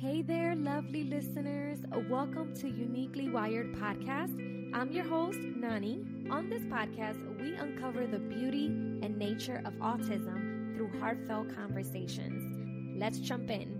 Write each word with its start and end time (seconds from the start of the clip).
Hey 0.00 0.22
there, 0.22 0.54
lovely 0.54 1.04
listeners. 1.04 1.80
Welcome 2.08 2.54
to 2.56 2.68
Uniquely 2.68 3.28
Wired 3.28 3.74
Podcast. 3.74 4.34
I'm 4.74 4.90
your 4.90 5.04
host, 5.04 5.38
Nani. 5.40 6.02
On 6.30 6.48
this 6.48 6.62
podcast, 6.62 7.18
we 7.38 7.54
uncover 7.54 8.06
the 8.06 8.18
beauty 8.18 8.66
and 9.02 9.18
nature 9.18 9.60
of 9.66 9.74
autism 9.74 10.74
through 10.74 10.98
heartfelt 11.00 11.54
conversations. 11.54 12.98
Let's 12.98 13.18
jump 13.18 13.50
in. 13.50 13.79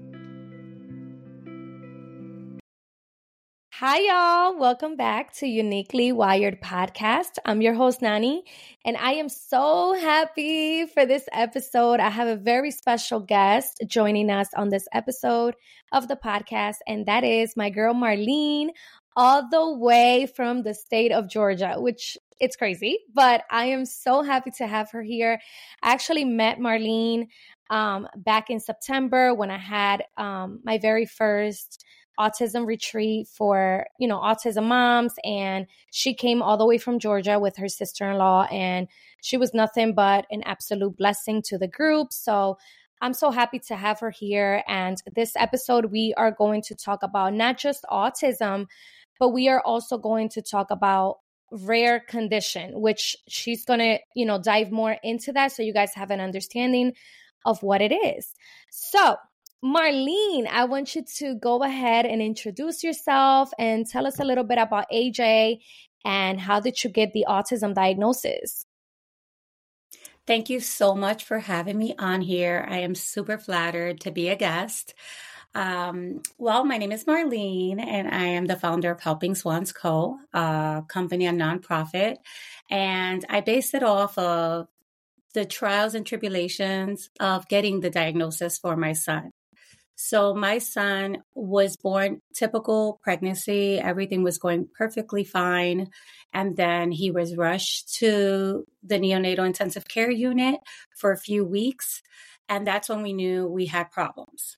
Hi, 3.81 3.97
y'all. 4.01 4.59
Welcome 4.59 4.97
back 4.97 5.33
to 5.37 5.47
Uniquely 5.47 6.13
Wired 6.13 6.61
Podcast. 6.61 7.39
I'm 7.47 7.63
your 7.63 7.73
host, 7.73 8.03
Nani, 8.03 8.45
and 8.85 8.95
I 8.99 9.13
am 9.13 9.31
so 9.31 9.95
happy 9.95 10.85
for 10.85 11.07
this 11.07 11.27
episode. 11.33 11.99
I 11.99 12.11
have 12.11 12.29
a 12.29 12.37
very 12.37 12.73
special 12.73 13.21
guest 13.21 13.83
joining 13.87 14.29
us 14.29 14.49
on 14.55 14.69
this 14.69 14.87
episode 14.93 15.55
of 15.93 16.09
the 16.09 16.17
podcast, 16.17 16.77
and 16.87 17.07
that 17.07 17.25
is 17.25 17.57
my 17.57 17.71
girl, 17.71 17.95
Marlene, 17.95 18.69
all 19.17 19.49
the 19.49 19.73
way 19.79 20.27
from 20.37 20.63
the 20.63 20.75
state 20.75 21.11
of 21.11 21.31
Georgia, 21.31 21.77
which 21.79 22.19
it's 22.39 22.57
crazy, 22.57 22.99
but 23.15 23.45
I 23.51 23.65
am 23.69 23.87
so 23.87 24.21
happy 24.23 24.51
to 24.59 24.67
have 24.67 24.91
her 24.91 25.03
here. 25.03 25.41
I 25.83 25.93
actually 25.95 26.27
met 26.27 26.59
Marlene 26.59 27.29
um, 27.71 28.09
back 28.15 28.51
in 28.51 28.61
September 28.61 29.33
when 29.33 29.51
I 29.51 29.57
had 29.57 30.05
um, 30.19 30.61
my 30.65 30.77
very 30.77 31.07
first 31.07 31.83
autism 32.21 32.67
retreat 32.67 33.27
for, 33.29 33.87
you 33.99 34.07
know, 34.07 34.19
autism 34.19 34.65
moms. 34.65 35.15
And 35.25 35.67
she 35.91 36.13
came 36.13 36.43
all 36.43 36.59
the 36.59 36.67
way 36.67 36.77
from 36.77 36.99
Georgia 36.99 37.39
with 37.39 37.57
her 37.57 37.69
sister 37.69 38.11
in 38.11 38.19
law. 38.19 38.45
And 38.51 38.89
she 39.23 39.39
was 39.39 39.55
nothing 39.55 39.95
but 39.95 40.27
an 40.31 40.43
absolute 40.45 40.97
blessing 40.97 41.43
to 41.47 41.57
the 41.57 41.69
group. 41.69 42.13
So 42.13 42.59
I'm 43.01 43.15
so 43.15 43.31
happy 43.31 43.59
to 43.69 43.77
have 43.77 44.01
her 44.01 44.11
here. 44.11 44.63
And 44.69 45.03
this 45.15 45.33
episode, 45.37 45.87
we 45.87 46.13
are 46.17 46.31
going 46.31 46.63
to 46.63 46.75
talk 46.75 47.03
about 47.03 47.33
not 47.33 47.57
just 47.57 47.85
autism, 47.91 48.67
but 49.19 49.31
we 49.31 49.49
are 49.49 49.63
also 49.65 49.97
going 49.97 50.29
to 50.31 50.43
talk 50.43 50.71
about 50.71 51.17
rare 51.53 51.99
condition 51.99 52.81
which 52.81 53.17
she's 53.29 53.65
going 53.65 53.81
to 53.81 53.99
you 54.15 54.25
know 54.25 54.41
dive 54.41 54.71
more 54.71 54.97
into 55.03 55.33
that 55.33 55.51
so 55.51 55.63
you 55.65 55.73
guys 55.73 55.93
have 55.95 56.13
an 56.13 56.21
understanding 56.21 56.93
of 57.45 57.61
what 57.63 57.81
it 57.81 57.93
is 57.93 58.33
so 58.71 59.17
Marlene, 59.63 60.47
I 60.47 60.65
want 60.65 60.95
you 60.95 61.05
to 61.19 61.35
go 61.35 61.63
ahead 61.63 62.07
and 62.07 62.23
introduce 62.23 62.83
yourself 62.83 63.51
and 63.59 63.87
tell 63.87 64.07
us 64.07 64.19
a 64.19 64.25
little 64.25 64.45
bit 64.45 64.59
about 64.59 64.87
AJ 64.91 65.61
and 66.05 66.41
how 66.41 66.61
did 66.61 66.83
you 66.83 66.89
get 66.89 67.13
the 67.13 67.27
autism 67.29 67.75
diagnosis? 67.75 68.65
Thank 70.27 70.49
you 70.49 70.61
so 70.61 70.95
much 70.95 71.25
for 71.25 71.41
having 71.41 71.77
me 71.77 71.95
on 71.99 72.23
here. 72.23 72.67
I 72.69 72.79
am 72.79 72.95
super 72.95 73.37
flattered 73.37 74.01
to 74.03 74.11
be 74.11 74.29
a 74.29 74.37
guest. 74.37 74.95
Um, 75.55 76.23
well, 76.39 76.65
my 76.65 76.79
name 76.79 76.93
is 76.93 77.05
Marlene, 77.05 77.85
and 77.85 78.09
I 78.09 78.27
am 78.27 78.47
the 78.47 78.57
founder 78.57 78.93
of 78.93 79.01
Helping 79.01 79.35
Swans 79.35 79.73
Co., 79.73 80.19
a 80.33 80.85
company, 80.87 81.27
a 81.27 81.33
nonprofit. 81.33 82.19
And 82.71 83.25
I 83.29 83.41
base 83.41 83.75
it 83.75 83.83
off 83.83 84.17
of 84.17 84.69
the 85.35 85.45
trials 85.45 85.95
and 85.95 86.07
tribulations 86.07 87.11
of 87.19 87.49
getting 87.49 87.81
the 87.81 87.91
diagnosis 87.91 88.59
for 88.59 88.77
my 88.77 88.93
son. 88.93 89.33
So 90.03 90.33
my 90.35 90.57
son 90.57 91.19
was 91.35 91.77
born 91.77 92.23
typical 92.35 92.99
pregnancy. 93.03 93.79
Everything 93.79 94.23
was 94.23 94.39
going 94.39 94.67
perfectly 94.75 95.25
fine. 95.25 95.91
And 96.33 96.57
then 96.57 96.91
he 96.91 97.11
was 97.11 97.37
rushed 97.37 97.97
to 97.97 98.65
the 98.83 98.99
neonatal 98.99 99.45
intensive 99.45 99.87
care 99.87 100.11
unit 100.11 100.59
for 100.97 101.13
a 101.13 101.19
few 101.19 101.45
weeks. 101.45 102.01
And 102.49 102.67
that's 102.67 102.89
when 102.89 103.03
we 103.03 103.13
knew 103.13 103.47
we 103.47 103.67
had 103.67 103.91
problems. 103.91 104.57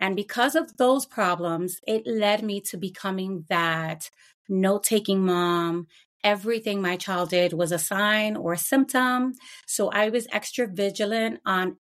And 0.00 0.16
because 0.16 0.56
of 0.56 0.76
those 0.78 1.06
problems, 1.06 1.78
it 1.86 2.04
led 2.04 2.42
me 2.42 2.60
to 2.62 2.76
becoming 2.76 3.44
that 3.48 4.10
note 4.48 4.82
taking 4.82 5.24
mom. 5.24 5.86
Everything 6.24 6.82
my 6.82 6.96
child 6.96 7.30
did 7.30 7.52
was 7.52 7.70
a 7.70 7.78
sign 7.78 8.36
or 8.36 8.54
a 8.54 8.58
symptom. 8.58 9.34
So 9.64 9.90
I 9.90 10.08
was 10.08 10.26
extra 10.32 10.66
vigilant 10.66 11.38
on 11.46 11.76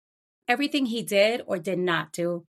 everything 0.46 0.84
he 0.84 1.02
did 1.02 1.40
or 1.46 1.58
did 1.58 1.78
not 1.78 2.12
do 2.12 2.44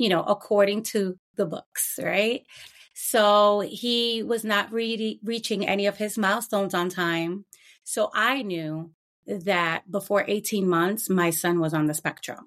you 0.00 0.08
know, 0.08 0.22
according 0.22 0.82
to 0.82 1.18
the 1.36 1.44
books, 1.44 1.98
right? 2.02 2.46
So 2.94 3.60
he 3.60 4.22
was 4.22 4.44
not 4.44 4.72
really 4.72 5.20
reaching 5.22 5.66
any 5.66 5.84
of 5.86 5.98
his 5.98 6.16
milestones 6.16 6.72
on 6.72 6.88
time. 6.88 7.44
So 7.84 8.10
I 8.14 8.40
knew 8.40 8.92
that 9.26 9.90
before 9.90 10.24
18 10.26 10.66
months, 10.66 11.10
my 11.10 11.28
son 11.28 11.60
was 11.60 11.74
on 11.74 11.84
the 11.84 11.92
spectrum. 11.92 12.46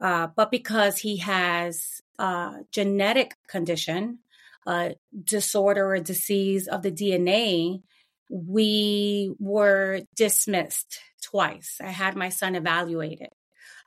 Uh, 0.00 0.28
but 0.34 0.50
because 0.50 0.96
he 0.96 1.18
has 1.18 2.00
a 2.18 2.60
genetic 2.72 3.36
condition, 3.46 4.20
a 4.66 4.94
disorder 5.22 5.86
or 5.86 6.00
disease 6.00 6.66
of 6.66 6.80
the 6.80 6.90
DNA, 6.90 7.82
we 8.30 9.34
were 9.38 10.00
dismissed 10.16 11.00
twice. 11.22 11.76
I 11.82 11.90
had 11.90 12.16
my 12.16 12.30
son 12.30 12.54
evaluated. 12.54 13.28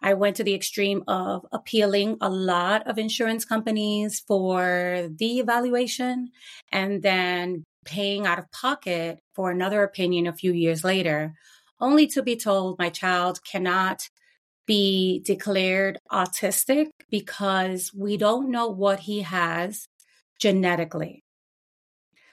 I 0.03 0.13
went 0.15 0.35
to 0.35 0.43
the 0.43 0.53
extreme 0.53 1.03
of 1.07 1.45
appealing 1.53 2.17
a 2.19 2.29
lot 2.29 2.85
of 2.87 2.97
insurance 2.97 3.45
companies 3.45 4.21
for 4.27 5.09
the 5.17 5.39
evaluation 5.39 6.29
and 6.71 7.01
then 7.01 7.63
paying 7.85 8.27
out 8.27 8.37
of 8.37 8.51
pocket 8.51 9.19
for 9.33 9.49
another 9.49 9.81
opinion 9.81 10.27
a 10.27 10.33
few 10.33 10.51
years 10.51 10.83
later, 10.83 11.33
only 11.79 12.05
to 12.07 12.21
be 12.21 12.35
told 12.35 12.77
my 12.77 12.89
child 12.89 13.39
cannot 13.49 14.09
be 14.65 15.21
declared 15.25 15.99
autistic 16.11 16.87
because 17.09 17.91
we 17.93 18.17
don't 18.17 18.51
know 18.51 18.67
what 18.67 18.99
he 19.01 19.21
has 19.21 19.87
genetically. 20.39 21.23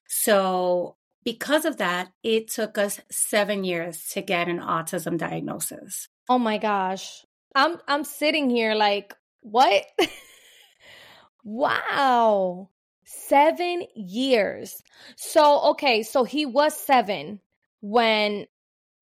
So, 0.08 0.96
because 1.24 1.64
of 1.64 1.76
that, 1.76 2.10
it 2.24 2.48
took 2.48 2.78
us 2.78 3.00
seven 3.10 3.62
years 3.62 4.08
to 4.08 4.22
get 4.22 4.48
an 4.48 4.58
autism 4.58 5.18
diagnosis. 5.18 6.08
Oh 6.28 6.38
my 6.38 6.58
gosh. 6.58 7.24
I'm 7.54 7.78
I'm 7.88 8.04
sitting 8.04 8.50
here 8.50 8.74
like, 8.74 9.14
what? 9.40 9.84
wow. 11.44 12.68
7 13.04 13.86
years. 13.96 14.82
So, 15.16 15.70
okay, 15.70 16.02
so 16.02 16.22
he 16.22 16.46
was 16.46 16.76
7 16.76 17.40
when 17.80 18.46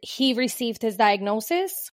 he 0.00 0.34
received 0.34 0.82
his 0.82 0.96
diagnosis? 0.96 1.90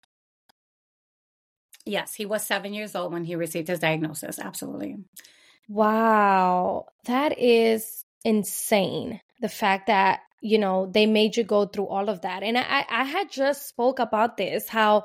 Yes, 1.84 2.14
he 2.14 2.26
was 2.26 2.44
7 2.44 2.74
years 2.74 2.94
old 2.96 3.12
when 3.12 3.24
he 3.24 3.36
received 3.36 3.68
his 3.68 3.78
diagnosis. 3.78 4.38
Absolutely. 4.38 4.96
Wow. 5.68 6.86
That 7.04 7.38
is 7.38 8.04
insane. 8.24 9.20
The 9.40 9.48
fact 9.48 9.86
that 9.86 10.20
you 10.40 10.58
know 10.58 10.86
they 10.86 11.06
made 11.06 11.36
you 11.36 11.44
go 11.44 11.66
through 11.66 11.86
all 11.86 12.08
of 12.08 12.22
that 12.22 12.42
and 12.42 12.56
i 12.56 12.84
i 12.88 13.04
had 13.04 13.30
just 13.30 13.68
spoke 13.68 13.98
about 13.98 14.38
this 14.38 14.68
how 14.68 15.04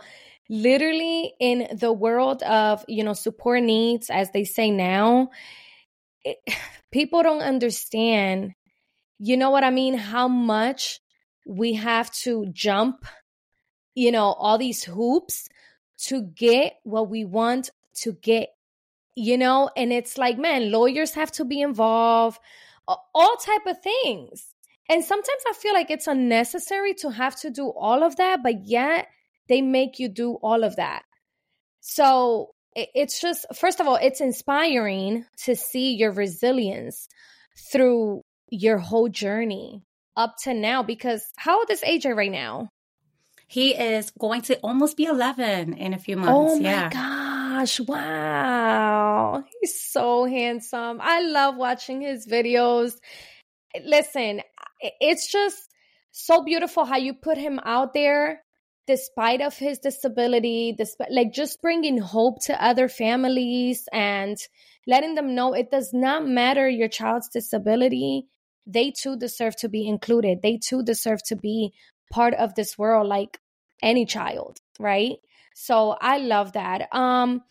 literally 0.50 1.34
in 1.40 1.78
the 1.78 1.92
world 1.92 2.44
of 2.44 2.86
you 2.88 3.04
know 3.04 3.14
support 3.14 3.64
needs 3.64 4.10
as 4.10 4.30
they 4.32 4.44
say 4.44 4.70
now 4.72 5.30
it, 6.24 6.38
people 6.92 7.24
don't 7.24 7.42
understand. 7.42 8.54
You 9.18 9.38
know 9.38 9.50
what 9.50 9.64
i 9.64 9.70
mean? 9.70 9.94
How 9.96 10.28
much 10.28 11.00
we 11.48 11.74
have 11.74 12.12
to 12.12 12.48
jump 12.52 13.06
you 13.94 14.12
know 14.12 14.26
all 14.26 14.58
these 14.58 14.84
hoops 14.84 15.48
to 15.98 16.24
get 16.24 16.74
what 16.84 17.10
we 17.10 17.24
want 17.24 17.70
to 18.02 18.14
get 18.14 18.50
you 19.16 19.38
know? 19.38 19.70
And 19.78 19.94
it's 19.94 20.18
like 20.18 20.38
man 20.38 20.72
lawyers 20.72 21.14
have 21.14 21.32
to 21.34 21.46
be 21.46 21.62
involved 21.62 22.40
all 22.88 23.36
type 23.38 23.66
of 23.66 23.82
things. 23.82 24.54
And 24.90 25.04
sometimes 25.04 25.44
i 25.50 25.54
feel 25.54 25.74
like 25.74 25.90
it's 25.90 26.08
unnecessary 26.08 26.94
to 26.96 27.10
have 27.10 27.36
to 27.42 27.50
do 27.50 27.70
all 27.70 28.04
of 28.04 28.18
that 28.18 28.44
but 28.44 28.66
yet 28.66 29.08
they 29.48 29.62
make 29.62 30.00
you 30.00 30.10
do 30.10 30.34
all 30.42 30.64
of 30.64 30.76
that. 30.78 31.04
So 31.82 32.52
it's 32.76 33.22
just, 33.22 33.46
first 33.54 33.80
of 33.80 33.88
all, 33.88 33.96
it's 33.96 34.22
inspiring 34.22 35.26
to 35.46 35.56
see 35.56 35.94
your 35.94 36.12
resilience 36.12 37.08
through 37.72 38.22
your 38.50 38.78
whole 38.78 39.08
journey 39.08 39.84
up 40.18 40.36
to 40.44 40.54
now. 40.54 40.84
Because 40.84 41.24
how 41.38 41.60
old 41.60 41.70
is 41.70 41.82
AJ 41.82 42.16
right 42.16 42.32
now? 42.32 42.70
He 43.48 43.76
is 43.76 44.12
going 44.20 44.42
to 44.44 44.58
almost 44.58 44.98
be 44.98 45.06
11 45.06 45.76
in 45.76 45.94
a 45.94 46.00
few 46.00 46.16
oh 46.16 46.20
months. 46.20 46.32
Oh 46.34 46.60
my 46.60 46.70
yeah. 46.70 46.90
gosh. 46.90 47.80
Wow. 47.80 49.44
He's 49.62 49.80
so 49.80 50.26
handsome. 50.26 51.00
I 51.02 51.22
love 51.22 51.56
watching 51.56 52.02
his 52.02 52.28
videos. 52.28 52.94
Listen, 53.84 54.42
it's 54.82 55.32
just 55.32 55.58
so 56.12 56.44
beautiful 56.44 56.86
how 56.86 56.98
you 56.98 57.14
put 57.14 57.38
him 57.38 57.60
out 57.64 57.94
there 57.94 58.42
despite 58.88 59.42
of 59.42 59.58
his 59.58 59.80
disability 59.80 60.74
despite 60.78 61.12
like 61.12 61.34
just 61.34 61.62
bringing 61.62 61.98
hope 61.98 62.42
to 62.42 62.64
other 62.64 62.88
families 62.88 63.88
and 63.92 64.38
letting 64.88 65.16
them 65.16 65.36
know 65.36 65.54
it 65.54 65.72
does 65.72 65.92
not 65.94 66.26
matter 66.26 66.70
your 66.70 66.88
child's 66.88 67.30
disability 67.30 68.28
they 68.68 68.92
too 68.92 69.18
deserve 69.18 69.56
to 69.56 69.70
be 69.70 69.88
included 69.88 70.42
they 70.42 70.58
too 70.58 70.84
deserve 70.84 71.22
to 71.24 71.36
be 71.36 71.74
part 72.12 72.34
of 72.34 72.56
this 72.56 72.78
world 72.78 73.08
like 73.08 73.40
any 73.82 74.06
child 74.06 74.60
right 74.80 75.18
so 75.54 75.96
i 76.02 76.18
love 76.18 76.54
that 76.54 76.88
um 76.94 77.42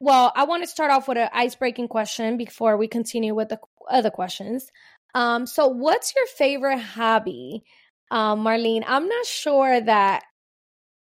well, 0.00 0.32
I 0.34 0.44
want 0.44 0.62
to 0.62 0.68
start 0.68 0.90
off 0.90 1.08
with 1.08 1.18
an 1.18 1.28
ice 1.32 1.56
breaking 1.56 1.88
question 1.88 2.36
before 2.36 2.76
we 2.76 2.86
continue 2.86 3.34
with 3.34 3.48
the 3.48 3.58
other 3.90 4.10
questions. 4.10 4.70
Um, 5.14 5.46
so, 5.46 5.68
what's 5.68 6.14
your 6.14 6.26
favorite 6.26 6.78
hobby, 6.78 7.64
um, 8.10 8.44
Marlene? 8.44 8.84
I'm 8.86 9.08
not 9.08 9.26
sure 9.26 9.80
that 9.80 10.22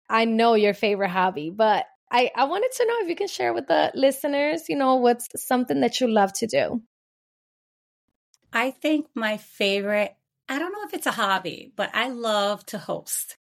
I 0.10 0.26
know 0.26 0.54
your 0.54 0.74
favorite 0.74 1.10
hobby, 1.10 1.50
but 1.50 1.86
I, 2.12 2.32
I 2.36 2.46
wanted 2.46 2.72
to 2.72 2.86
know 2.86 2.96
if 3.02 3.10
you 3.10 3.16
can 3.16 3.28
share 3.28 3.54
with 3.54 3.68
the 3.68 3.92
listeners, 3.94 4.70
you 4.70 4.78
know, 4.78 4.96
what's 4.96 5.28
something 5.36 5.82
that 5.82 6.00
you 6.00 6.08
love 6.08 6.34
to 6.34 6.48
do. 6.48 6.82
I 8.54 8.72
think 8.72 9.08
my 9.14 9.38
favorite, 9.38 10.16
I 10.48 10.58
don't 10.60 10.72
know 10.72 10.84
if 10.86 10.94
it's 10.94 11.06
a 11.06 11.12
hobby, 11.12 11.74
but 11.76 11.90
I 11.94 12.10
love 12.10 12.66
to 12.68 12.78
host. 12.78 13.38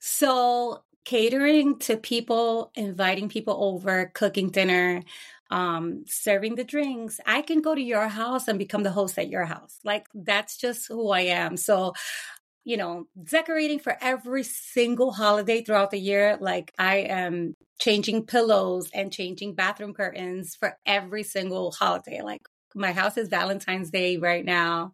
So 0.00 0.82
catering 1.04 1.78
to 1.78 1.96
people, 1.96 2.70
inviting 2.74 3.30
people 3.30 3.56
over, 3.58 4.10
cooking 4.14 4.50
dinner, 4.50 5.02
um, 5.50 6.04
serving 6.06 6.56
the 6.56 6.64
drinks. 6.64 7.20
I 7.24 7.40
can 7.40 7.62
go 7.62 7.74
to 7.74 7.80
your 7.80 8.08
house 8.08 8.48
and 8.48 8.58
become 8.58 8.82
the 8.82 8.90
host 8.90 9.18
at 9.18 9.30
your 9.30 9.46
house. 9.46 9.78
Like 9.84 10.06
that's 10.14 10.58
just 10.58 10.88
who 10.88 11.10
I 11.10 11.20
am. 11.20 11.56
So, 11.56 11.94
you 12.64 12.76
know, 12.76 13.06
decorating 13.22 13.78
for 13.78 13.96
every 14.00 14.42
single 14.42 15.12
holiday 15.12 15.62
throughout 15.62 15.90
the 15.90 15.98
year. 15.98 16.36
Like 16.40 16.72
I 16.78 16.96
am 16.96 17.56
changing 17.80 18.26
pillows 18.26 18.90
and 18.92 19.12
changing 19.12 19.54
bathroom 19.54 19.94
curtains 19.94 20.56
for 20.56 20.76
every 20.84 21.22
single 21.22 21.70
holiday. 21.70 22.20
Like 22.22 22.42
my 22.74 22.92
house 22.92 23.16
is 23.16 23.28
Valentine's 23.28 23.90
Day 23.90 24.18
right 24.18 24.44
now 24.44 24.92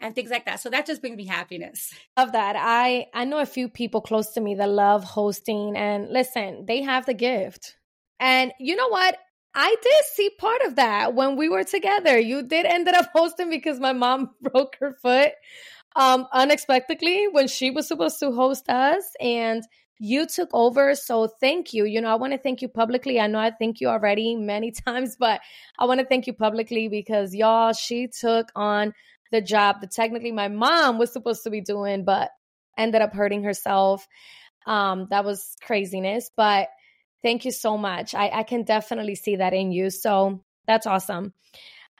and 0.00 0.14
things 0.14 0.30
like 0.30 0.46
that. 0.46 0.60
So 0.60 0.70
that 0.70 0.86
just 0.86 1.00
brings 1.00 1.16
me 1.16 1.26
happiness. 1.26 1.94
Love 2.16 2.32
that. 2.32 2.56
I 2.58 3.06
I 3.14 3.24
know 3.24 3.38
a 3.38 3.46
few 3.46 3.68
people 3.68 4.00
close 4.00 4.32
to 4.32 4.40
me 4.40 4.56
that 4.56 4.68
love 4.68 5.04
hosting 5.04 5.76
and 5.76 6.08
listen, 6.10 6.66
they 6.66 6.82
have 6.82 7.06
the 7.06 7.14
gift. 7.14 7.76
And 8.18 8.52
you 8.58 8.76
know 8.76 8.88
what? 8.88 9.16
I 9.54 9.76
did 9.82 10.04
see 10.14 10.30
part 10.38 10.62
of 10.62 10.76
that 10.76 11.14
when 11.14 11.36
we 11.36 11.48
were 11.48 11.64
together. 11.64 12.18
You 12.18 12.42
did 12.42 12.66
ended 12.66 12.94
up 12.94 13.10
hosting 13.14 13.50
because 13.50 13.78
my 13.78 13.92
mom 13.92 14.30
broke 14.40 14.76
her 14.80 14.92
foot 15.02 15.32
um 15.96 16.26
unexpectedly 16.32 17.26
when 17.32 17.48
she 17.48 17.70
was 17.70 17.86
supposed 17.88 18.18
to 18.18 18.32
host 18.32 18.68
us 18.68 19.04
and 19.20 19.62
you 19.98 20.26
took 20.26 20.48
over 20.52 20.94
so 20.94 21.28
thank 21.40 21.72
you 21.72 21.84
you 21.84 22.00
know 22.00 22.10
i 22.10 22.14
want 22.14 22.32
to 22.32 22.38
thank 22.38 22.60
you 22.60 22.68
publicly 22.68 23.20
i 23.20 23.26
know 23.26 23.38
i 23.38 23.50
thank 23.50 23.80
you 23.80 23.88
already 23.88 24.34
many 24.34 24.70
times 24.86 25.16
but 25.18 25.40
i 25.78 25.84
want 25.84 26.00
to 26.00 26.06
thank 26.06 26.26
you 26.26 26.32
publicly 26.32 26.88
because 26.88 27.34
y'all 27.34 27.72
she 27.72 28.08
took 28.08 28.50
on 28.56 28.92
the 29.32 29.40
job 29.40 29.80
that 29.80 29.90
technically 29.90 30.30
my 30.30 30.46
mom 30.46 30.98
was 30.98 31.12
supposed 31.12 31.42
to 31.42 31.50
be 31.50 31.60
doing, 31.60 32.04
but 32.04 32.30
ended 32.78 33.02
up 33.02 33.12
hurting 33.12 33.42
herself. 33.42 34.06
Um, 34.66 35.08
that 35.10 35.24
was 35.24 35.56
craziness. 35.62 36.30
But 36.36 36.68
thank 37.22 37.44
you 37.44 37.50
so 37.50 37.76
much. 37.76 38.14
I, 38.14 38.30
I 38.32 38.42
can 38.44 38.62
definitely 38.62 39.16
see 39.16 39.36
that 39.36 39.54
in 39.54 39.72
you. 39.72 39.90
So 39.90 40.44
that's 40.68 40.86
awesome. 40.86 41.32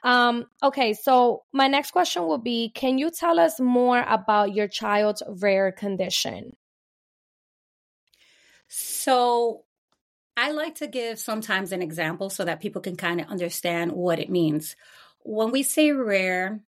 Um, 0.03 0.45
okay, 0.61 0.93
so 0.93 1.43
my 1.53 1.67
next 1.67 1.91
question 1.91 2.27
will 2.27 2.37
be 2.37 2.69
Can 2.75 2.97
you 2.97 3.09
tell 3.09 3.39
us 3.39 3.59
more 3.59 4.03
about 4.07 4.53
your 4.53 4.67
child's 4.67 5.23
rare 5.27 5.71
condition? 5.71 6.55
So, 8.67 9.63
I 10.35 10.51
like 10.51 10.75
to 10.75 10.87
give 10.87 11.19
sometimes 11.19 11.71
an 11.71 11.81
example 11.81 12.29
so 12.29 12.43
that 12.43 12.59
people 12.59 12.81
can 12.81 12.95
kind 12.95 13.21
of 13.21 13.27
understand 13.27 13.91
what 13.91 14.19
it 14.19 14.29
means. 14.29 14.75
When 15.19 15.51
we 15.51 15.63
say 15.63 15.91
rare, 15.91 16.61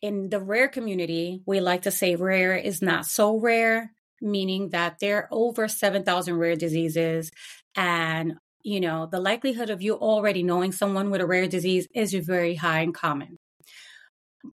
in 0.00 0.28
the 0.28 0.40
rare 0.40 0.68
community, 0.68 1.42
we 1.46 1.60
like 1.60 1.82
to 1.82 1.90
say 1.90 2.16
rare 2.16 2.56
is 2.56 2.82
not 2.82 3.06
so 3.06 3.38
rare, 3.38 3.92
meaning 4.20 4.70
that 4.70 4.98
there 5.00 5.16
are 5.18 5.28
over 5.30 5.68
7,000 5.68 6.34
rare 6.36 6.56
diseases. 6.56 7.30
And, 7.76 8.34
you 8.64 8.80
know, 8.80 9.06
the 9.06 9.20
likelihood 9.20 9.70
of 9.70 9.82
you 9.82 9.94
already 9.94 10.42
knowing 10.42 10.72
someone 10.72 11.10
with 11.10 11.20
a 11.20 11.26
rare 11.26 11.46
disease 11.46 11.86
is 11.94 12.14
very 12.14 12.54
high 12.56 12.80
and 12.80 12.94
common. 12.94 13.38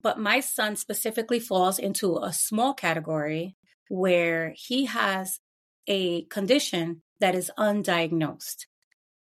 But 0.04 0.20
my 0.20 0.42
son 0.42 0.76
specifically 0.76 1.40
falls 1.40 1.80
into 1.80 2.18
a 2.18 2.34
small 2.34 2.74
category 2.74 3.56
where 3.90 4.54
he 4.56 4.86
has 4.86 5.40
a 5.88 6.24
condition 6.26 7.02
that 7.20 7.36
is 7.36 7.52
undiagnosed. 7.58 8.66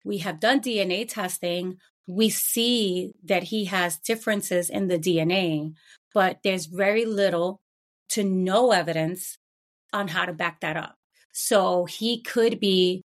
We 0.04 0.18
have 0.18 0.40
done 0.40 0.60
DNA 0.60 1.08
testing. 1.08 1.78
We 2.06 2.28
see 2.28 3.12
that 3.24 3.44
he 3.44 3.64
has 3.64 3.98
differences 3.98 4.70
in 4.70 4.88
the 4.88 4.98
DNA, 4.98 5.72
but 6.14 6.38
there's 6.44 6.66
very 6.66 7.06
little 7.06 7.60
to 8.10 8.22
no 8.22 8.72
evidence 8.72 9.38
on 9.92 10.08
how 10.08 10.26
to 10.26 10.32
back 10.32 10.60
that 10.60 10.76
up. 10.76 10.96
So 11.32 11.86
he 11.86 12.22
could 12.22 12.60
be 12.60 13.02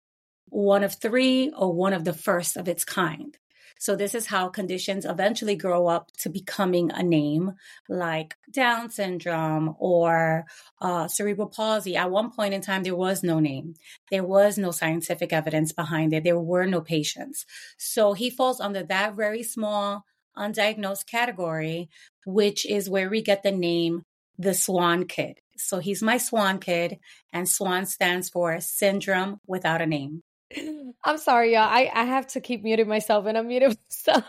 one 0.49 0.83
of 0.83 0.95
three 0.95 1.51
or 1.55 1.73
one 1.73 1.93
of 1.93 2.03
the 2.03 2.13
first 2.13 2.57
of 2.57 2.67
its 2.67 2.83
kind. 2.83 3.37
So 3.79 3.95
this 3.95 4.15
is 4.15 4.25
how 4.25 4.49
conditions 4.49 5.05
eventually 5.05 5.55
grow 5.55 5.87
up 5.87 6.11
to 6.19 6.29
becoming 6.29 6.91
a 6.91 7.03
name 7.03 7.53
like 7.87 8.35
Down 8.51 8.89
syndrome 8.89 9.75
or 9.77 10.45
uh, 10.81 11.07
cerebral 11.07 11.49
palsy. 11.49 11.95
At 11.95 12.09
one 12.09 12.31
point 12.31 12.53
in 12.53 12.61
time, 12.61 12.83
there 12.83 12.95
was 12.95 13.23
no 13.23 13.39
name. 13.39 13.75
There 14.09 14.23
was 14.23 14.57
no 14.57 14.71
scientific 14.71 15.31
evidence 15.31 15.73
behind 15.73 16.13
it. 16.13 16.23
There 16.23 16.39
were 16.39 16.65
no 16.65 16.81
patients. 16.81 17.45
So 17.77 18.13
he 18.13 18.29
falls 18.29 18.59
under 18.59 18.83
that 18.83 19.15
very 19.15 19.43
small 19.43 20.05
undiagnosed 20.35 21.05
category, 21.05 21.89
which 22.25 22.65
is 22.65 22.89
where 22.89 23.09
we 23.09 23.21
get 23.21 23.43
the 23.43 23.51
name 23.51 24.03
the 24.39 24.53
Swan 24.53 25.05
Kid. 25.05 25.39
So 25.57 25.79
he's 25.79 26.03
my 26.03 26.17
Swan 26.17 26.59
Kid, 26.59 26.99
and 27.33 27.49
Swan 27.49 27.87
stands 27.87 28.29
for 28.29 28.59
Syndrome 28.59 29.39
Without 29.47 29.81
a 29.81 29.87
Name. 29.87 30.21
I'm 31.03 31.17
sorry, 31.17 31.53
y'all. 31.53 31.69
I, 31.69 31.91
I 31.93 32.05
have 32.05 32.27
to 32.27 32.41
keep 32.41 32.63
muting 32.63 32.87
myself, 32.87 33.25
and 33.25 33.37
I'm 33.37 33.47
muting 33.47 33.69
myself. 33.89 34.25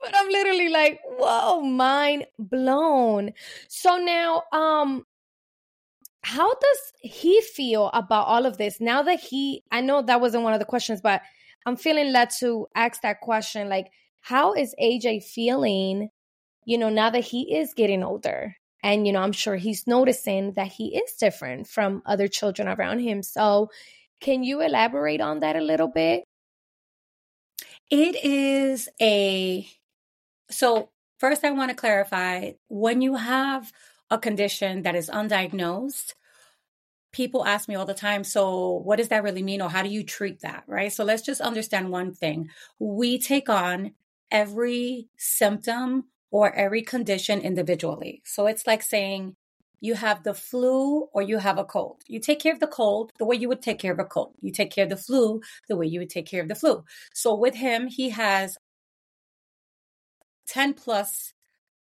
but 0.00 0.12
I'm 0.14 0.28
literally 0.28 0.68
like, 0.68 1.00
whoa, 1.04 1.60
mind 1.62 2.26
blown. 2.38 3.32
So 3.68 3.96
now, 3.96 4.42
um, 4.52 5.04
how 6.22 6.48
does 6.48 6.92
he 7.00 7.40
feel 7.40 7.90
about 7.94 8.26
all 8.26 8.46
of 8.46 8.58
this 8.58 8.80
now 8.80 9.02
that 9.02 9.20
he? 9.20 9.64
I 9.70 9.80
know 9.80 10.02
that 10.02 10.20
wasn't 10.20 10.44
one 10.44 10.52
of 10.52 10.58
the 10.58 10.66
questions, 10.66 11.00
but 11.00 11.22
I'm 11.66 11.76
feeling 11.76 12.12
led 12.12 12.30
to 12.40 12.66
ask 12.74 13.02
that 13.02 13.20
question. 13.20 13.68
Like, 13.68 13.90
how 14.20 14.52
is 14.52 14.74
AJ 14.80 15.24
feeling, 15.24 16.10
you 16.64 16.78
know, 16.78 16.90
now 16.90 17.10
that 17.10 17.24
he 17.24 17.56
is 17.56 17.74
getting 17.74 18.02
older? 18.02 18.56
And, 18.82 19.06
you 19.06 19.12
know, 19.12 19.20
I'm 19.20 19.32
sure 19.32 19.56
he's 19.56 19.86
noticing 19.86 20.52
that 20.52 20.68
he 20.68 20.96
is 20.96 21.12
different 21.18 21.68
from 21.68 22.02
other 22.06 22.28
children 22.28 22.66
around 22.66 23.00
him. 23.00 23.22
So, 23.22 23.68
can 24.20 24.42
you 24.42 24.60
elaborate 24.60 25.20
on 25.20 25.40
that 25.40 25.56
a 25.56 25.60
little 25.60 25.88
bit? 25.88 26.24
It 27.90 28.24
is 28.24 28.88
a, 29.00 29.66
so 30.50 30.90
first, 31.18 31.44
I 31.44 31.50
want 31.50 31.70
to 31.70 31.76
clarify 31.76 32.52
when 32.68 33.00
you 33.00 33.16
have 33.16 33.72
a 34.10 34.18
condition 34.18 34.82
that 34.82 34.94
is 34.94 35.10
undiagnosed, 35.10 36.14
people 37.12 37.44
ask 37.44 37.68
me 37.68 37.74
all 37.74 37.86
the 37.86 37.94
time, 37.94 38.22
so 38.22 38.80
what 38.84 38.96
does 38.96 39.08
that 39.08 39.24
really 39.24 39.42
mean 39.42 39.60
or 39.60 39.68
how 39.68 39.82
do 39.82 39.88
you 39.88 40.04
treat 40.04 40.40
that, 40.42 40.62
right? 40.66 40.92
So 40.92 41.02
let's 41.04 41.22
just 41.22 41.40
understand 41.40 41.90
one 41.90 42.14
thing. 42.14 42.50
We 42.78 43.18
take 43.18 43.48
on 43.48 43.92
every 44.30 45.08
symptom 45.16 46.04
or 46.30 46.54
every 46.54 46.82
condition 46.82 47.40
individually. 47.40 48.22
So 48.24 48.46
it's 48.46 48.66
like 48.66 48.82
saying 48.82 49.34
you 49.80 49.94
have 49.94 50.22
the 50.22 50.34
flu 50.34 51.08
or 51.12 51.22
you 51.22 51.38
have 51.38 51.58
a 51.58 51.64
cold. 51.64 52.02
You 52.06 52.20
take 52.20 52.40
care 52.40 52.52
of 52.52 52.60
the 52.60 52.66
cold 52.66 53.12
the 53.18 53.24
way 53.24 53.36
you 53.36 53.48
would 53.48 53.62
take 53.62 53.78
care 53.78 53.92
of 53.92 53.98
a 53.98 54.04
cold. 54.04 54.34
You 54.40 54.52
take 54.52 54.70
care 54.70 54.84
of 54.84 54.90
the 54.90 54.96
flu 54.96 55.40
the 55.68 55.76
way 55.76 55.86
you 55.86 56.00
would 56.00 56.10
take 56.10 56.26
care 56.26 56.42
of 56.42 56.48
the 56.48 56.54
flu. 56.54 56.84
So 57.14 57.34
with 57.34 57.54
him, 57.54 57.86
he 57.86 58.10
has 58.10 58.58
10 60.48 60.74
plus 60.74 61.32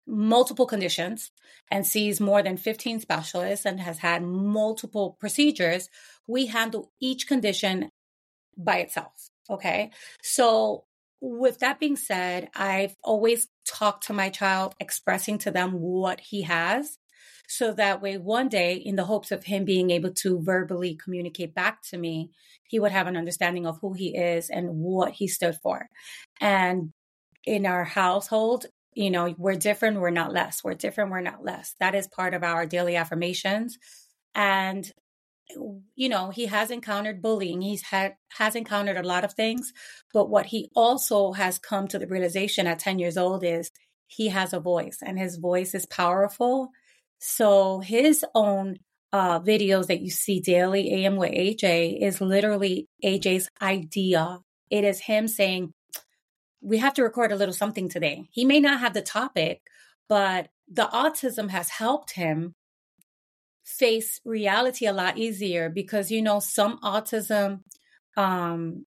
multiple 0.08 0.66
conditions 0.66 1.32
and 1.70 1.86
sees 1.86 2.20
more 2.20 2.42
than 2.42 2.58
15 2.58 3.00
specialists 3.00 3.66
and 3.66 3.80
has 3.80 4.00
had 4.00 4.24
multiple 4.24 5.18
procedures. 5.20 5.90
We 6.28 6.48
handle 6.48 6.92
each 7.00 7.28
condition 7.28 7.90
by 8.58 8.78
itself. 8.78 9.30
Okay. 9.50 9.92
So 10.22 10.86
with 11.22 11.60
that 11.60 11.80
being 11.80 11.96
said, 11.96 12.50
I've 12.56 12.96
always 13.04 13.48
talked 13.68 14.08
to 14.08 14.14
my 14.14 14.30
child, 14.30 14.74
expressing 14.80 15.38
to 15.40 15.52
them 15.52 15.74
what 15.74 16.22
he 16.22 16.44
has. 16.44 16.98
So 17.50 17.74
that 17.74 18.00
way, 18.00 18.16
one 18.18 18.48
day, 18.48 18.76
in 18.76 18.96
the 18.96 19.06
hopes 19.06 19.32
of 19.32 19.44
him 19.44 19.66
being 19.66 19.90
able 19.90 20.14
to 20.14 20.40
verbally 20.40 20.96
communicate 20.96 21.56
back 21.56 21.82
to 21.90 21.98
me, 21.98 22.30
he 22.68 22.80
would 22.80 22.92
have 22.92 23.08
an 23.08 23.18
understanding 23.18 23.66
of 23.66 23.80
who 23.82 23.94
he 23.94 24.16
is 24.16 24.52
and 24.52 24.70
what 24.70 25.14
he 25.14 25.28
stood 25.28 25.56
for. 25.64 25.90
And 26.40 26.92
in 27.44 27.66
our 27.66 27.84
household, 27.84 28.68
you 28.94 29.10
know, 29.10 29.34
we're 29.36 29.56
different, 29.56 30.00
we're 30.00 30.12
not 30.12 30.32
less. 30.32 30.64
We're 30.64 30.76
different, 30.76 31.10
we're 31.10 31.22
not 31.22 31.44
less. 31.44 31.74
That 31.80 31.96
is 31.96 32.08
part 32.08 32.36
of 32.36 32.44
our 32.44 32.68
daily 32.68 32.96
affirmations. 32.96 33.80
And 34.36 34.90
you 35.96 36.10
know 36.10 36.30
he 36.30 36.46
has 36.46 36.70
encountered 36.70 37.24
bullying 37.24 37.60
he's 37.60 37.82
had 37.82 38.14
has 38.38 38.56
encountered 38.56 38.98
a 38.98 39.08
lot 39.08 39.24
of 39.24 39.34
things 39.34 39.74
but 40.14 40.30
what 40.30 40.46
he 40.46 40.70
also 40.76 41.32
has 41.32 41.58
come 41.58 41.88
to 41.88 41.98
the 41.98 42.06
realization 42.06 42.68
at 42.68 42.78
10 42.78 43.00
years 43.00 43.18
old 43.18 43.44
is 43.44 43.72
he 44.06 44.28
has 44.28 44.54
a 44.54 44.60
voice 44.60 45.00
and 45.04 45.18
his 45.18 45.38
voice 45.38 45.74
is 45.74 45.88
powerful 45.88 46.70
so 47.20 47.80
his 47.80 48.26
own 48.34 48.78
uh, 49.12 49.40
videos 49.40 49.88
that 49.88 50.02
you 50.02 50.10
see 50.10 50.40
daily 50.40 51.06
am 51.06 51.16
with 51.16 51.32
aj 51.32 52.02
is 52.02 52.22
literally 52.22 52.88
aj's 53.04 53.50
idea 53.62 54.40
it 54.70 54.84
is 54.84 55.00
him 55.00 55.28
saying 55.28 55.74
we 56.62 56.78
have 56.78 56.94
to 56.96 57.04
record 57.04 57.32
a 57.32 57.36
little 57.36 57.54
something 57.54 57.90
today. 57.90 58.28
He 58.32 58.46
may 58.46 58.60
not 58.60 58.80
have 58.80 58.94
the 58.94 59.02
topic, 59.02 59.62
but 60.08 60.50
the 60.68 60.90
autism 60.92 61.50
has 61.50 61.70
helped 61.70 62.12
him 62.12 62.56
face 63.64 64.20
reality 64.26 64.86
a 64.86 64.94
lot 64.94 65.18
easier 65.18 65.70
because 65.70 66.10
you 66.10 66.24
know 66.24 66.40
some 66.40 66.80
autism 66.80 67.60
um 68.18 68.84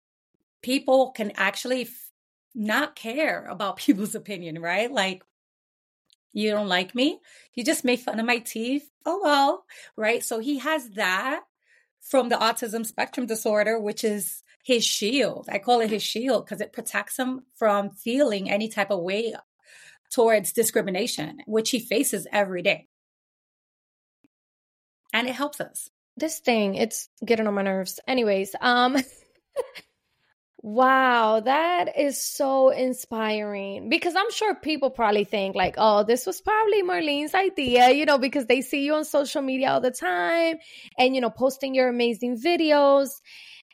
people 0.61 1.13
can 1.13 1.31
actually 1.37 1.83
f- 1.83 2.11
not 2.53 2.97
care 2.97 3.47
about 3.47 3.77
people's 3.85 4.17
opinion 4.17 4.61
right 4.61 4.91
like 4.91 5.23
you 6.33 6.51
don't 6.51 6.69
like 6.69 6.95
me 6.95 7.21
you 7.55 7.65
just 7.65 7.85
make 7.85 8.01
fun 8.01 8.21
of 8.21 8.27
my 8.27 8.39
teeth 8.39 8.89
oh 9.07 9.21
well 9.23 9.65
right 9.97 10.23
so 10.25 10.39
he 10.39 10.59
has 10.59 10.91
that 10.91 11.41
from 12.01 12.29
the 12.29 12.37
autism 12.37 12.85
spectrum 12.85 13.27
disorder 13.27 13.79
which 13.79 14.05
is 14.05 14.43
his 14.65 14.85
shield 14.85 15.49
i 15.51 15.59
call 15.59 15.81
it 15.81 15.91
his 15.91 16.03
shield 16.03 16.45
because 16.45 16.61
it 16.61 16.73
protects 16.73 17.19
him 17.19 17.41
from 17.55 17.91
feeling 17.91 18.51
any 18.51 18.69
type 18.69 18.91
of 18.91 19.01
way 19.01 19.35
towards 20.11 20.53
discrimination 20.53 21.39
which 21.47 21.71
he 21.71 21.79
faces 21.79 22.27
every 22.33 22.63
day 22.63 22.89
and 25.13 25.29
it 25.29 25.35
helps 25.35 25.61
us. 25.61 25.91
This 26.17 26.39
thing, 26.41 26.75
it's 26.75 27.09
getting 27.25 27.47
on 27.47 27.55
my 27.55 27.63
nerves. 27.63 28.01
Anyways, 28.07 28.55
um 28.61 28.97
Wow, 30.65 31.41
that 31.41 31.99
is 31.99 32.23
so 32.23 32.69
inspiring 32.69 33.89
because 33.89 34.15
I'm 34.15 34.31
sure 34.31 34.55
people 34.55 34.91
probably 34.91 35.25
think 35.25 35.57
like, 35.57 35.75
oh, 35.77 36.05
this 36.05 36.25
was 36.25 36.41
probably 36.41 36.85
Marlene's 36.85 37.35
idea, 37.35 37.91
you 37.91 38.05
know, 38.05 38.17
because 38.17 38.47
they 38.47 38.61
see 38.61 38.85
you 38.85 38.95
on 38.95 39.05
social 39.05 39.43
media 39.43 39.73
all 39.73 39.81
the 39.81 39.91
time 39.91 40.59
and, 40.97 41.17
you 41.17 41.21
know, 41.21 41.31
posting 41.31 41.75
your 41.75 41.89
amazing 41.89 42.39
videos. 42.41 43.09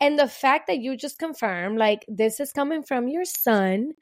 And 0.00 0.18
the 0.18 0.28
fact 0.28 0.66
that 0.68 0.78
you 0.78 0.96
just 0.96 1.18
confirm 1.18 1.76
like 1.76 2.06
this 2.08 2.40
is 2.40 2.52
coming 2.52 2.82
from 2.82 3.06
your 3.06 3.26
son, 3.26 3.92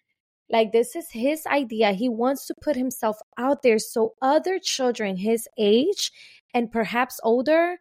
like 0.48 0.70
this 0.70 0.94
is 0.94 1.08
his 1.10 1.44
idea. 1.44 1.90
He 1.90 2.08
wants 2.08 2.46
to 2.46 2.54
put 2.62 2.76
himself 2.76 3.16
out 3.36 3.62
there 3.62 3.80
so 3.80 4.14
other 4.22 4.60
children 4.60 5.16
his 5.16 5.48
age 5.58 6.12
and 6.54 6.70
perhaps 6.70 7.18
older 7.24 7.78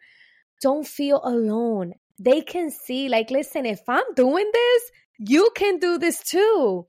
don't 0.64 0.88
feel 0.88 1.22
alone. 1.24 1.94
They 2.18 2.42
can 2.42 2.72
see, 2.72 3.10
like, 3.10 3.30
listen, 3.30 3.66
if 3.66 3.82
I'm 3.88 4.14
doing 4.16 4.50
this, 4.54 4.92
you 5.20 5.50
can 5.56 5.80
do 5.80 5.98
this 5.98 6.22
too. 6.22 6.86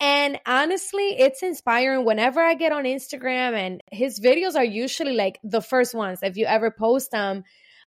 And 0.00 0.38
honestly, 0.46 1.16
it's 1.18 1.42
inspiring 1.42 2.04
whenever 2.04 2.40
I 2.40 2.54
get 2.54 2.72
on 2.72 2.84
Instagram 2.84 3.54
and 3.54 3.80
his 3.90 4.20
videos 4.20 4.54
are 4.54 4.64
usually 4.64 5.14
like 5.14 5.38
the 5.42 5.62
first 5.62 5.94
ones. 5.94 6.20
If 6.22 6.36
you 6.36 6.44
ever 6.46 6.70
post 6.70 7.10
them, 7.10 7.44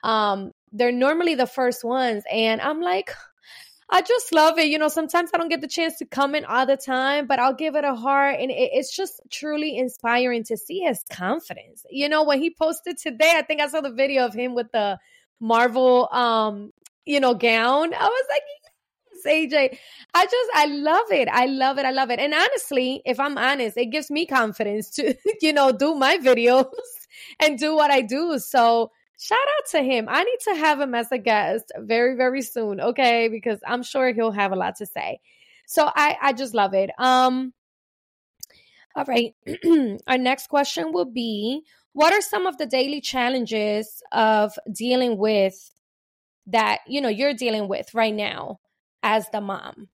um, 0.03 0.51
they're 0.71 0.91
normally 0.93 1.35
the 1.35 1.47
first 1.47 1.83
ones. 1.83 2.23
And 2.31 2.61
I'm 2.61 2.79
like, 2.79 3.13
I 3.91 4.01
just 4.01 4.33
love 4.33 4.57
it. 4.59 4.67
You 4.67 4.77
know, 4.77 4.87
sometimes 4.87 5.31
I 5.33 5.37
don't 5.37 5.49
get 5.49 5.61
the 5.61 5.67
chance 5.67 5.97
to 5.97 6.05
comment 6.05 6.45
all 6.45 6.65
the 6.65 6.77
time, 6.77 7.27
but 7.27 7.39
I'll 7.39 7.55
give 7.55 7.75
it 7.75 7.83
a 7.83 7.95
heart. 7.95 8.35
And 8.39 8.51
it, 8.51 8.69
it's 8.73 8.95
just 8.95 9.19
truly 9.29 9.77
inspiring 9.77 10.43
to 10.45 10.57
see 10.57 10.79
his 10.79 11.03
confidence. 11.09 11.83
You 11.89 12.07
know, 12.07 12.23
when 12.23 12.39
he 12.39 12.53
posted 12.53 12.97
today, 12.97 13.33
I 13.35 13.41
think 13.41 13.61
I 13.61 13.67
saw 13.67 13.81
the 13.81 13.91
video 13.91 14.25
of 14.25 14.33
him 14.33 14.53
with 14.53 14.71
the 14.71 14.99
Marvel, 15.39 16.09
um, 16.11 16.71
you 17.05 17.19
know, 17.19 17.33
gown. 17.33 17.93
I 17.93 18.07
was 18.07 18.25
like, 18.29 18.41
yes, 19.13 19.51
AJ. 19.51 19.77
I 20.13 20.25
just, 20.25 20.49
I 20.53 20.65
love 20.65 21.11
it. 21.11 21.27
I 21.31 21.45
love 21.45 21.77
it. 21.77 21.85
I 21.85 21.91
love 21.91 22.09
it. 22.09 22.19
And 22.19 22.33
honestly, 22.33 23.01
if 23.05 23.19
I'm 23.19 23.37
honest, 23.37 23.77
it 23.77 23.87
gives 23.87 24.09
me 24.11 24.25
confidence 24.25 24.89
to, 24.91 25.15
you 25.41 25.53
know, 25.53 25.71
do 25.71 25.95
my 25.95 26.17
videos 26.17 26.65
and 27.39 27.57
do 27.57 27.75
what 27.75 27.91
I 27.91 28.01
do. 28.01 28.39
So 28.39 28.91
shout 29.19 29.37
out 29.39 29.69
to 29.71 29.83
him. 29.83 30.07
I 30.09 30.23
need 30.23 30.39
to 30.45 30.55
have 30.55 30.79
him 30.79 30.95
as 30.95 31.11
a 31.11 31.17
guest 31.17 31.71
very, 31.77 32.15
very 32.15 32.41
soon, 32.41 32.79
okay? 32.81 33.27
Because 33.27 33.59
I'm 33.67 33.83
sure 33.83 34.13
he'll 34.13 34.31
have 34.31 34.51
a 34.51 34.57
lot 34.57 34.77
to 34.77 34.85
say. 34.85 35.19
So 35.65 35.89
I, 35.93 36.17
I 36.21 36.33
just 36.33 36.53
love 36.55 36.73
it. 36.73 36.89
Um, 36.97 37.53
all 38.95 39.05
right. 39.05 39.35
Our 40.07 40.17
next 40.17 40.47
question 40.47 40.91
will 40.91 41.05
be 41.05 41.63
What 41.93 42.13
are 42.13 42.21
some 42.21 42.45
of 42.45 42.57
the 42.57 42.65
daily 42.65 43.01
challenges 43.01 44.01
of 44.11 44.53
dealing 44.71 45.17
with 45.17 45.71
that, 46.47 46.79
you 46.87 47.01
know, 47.01 47.09
you're 47.09 47.33
dealing 47.33 47.67
with 47.67 47.93
right 47.93 48.13
now 48.13 48.59
as 49.03 49.29
the 49.29 49.41
mom? 49.41 49.89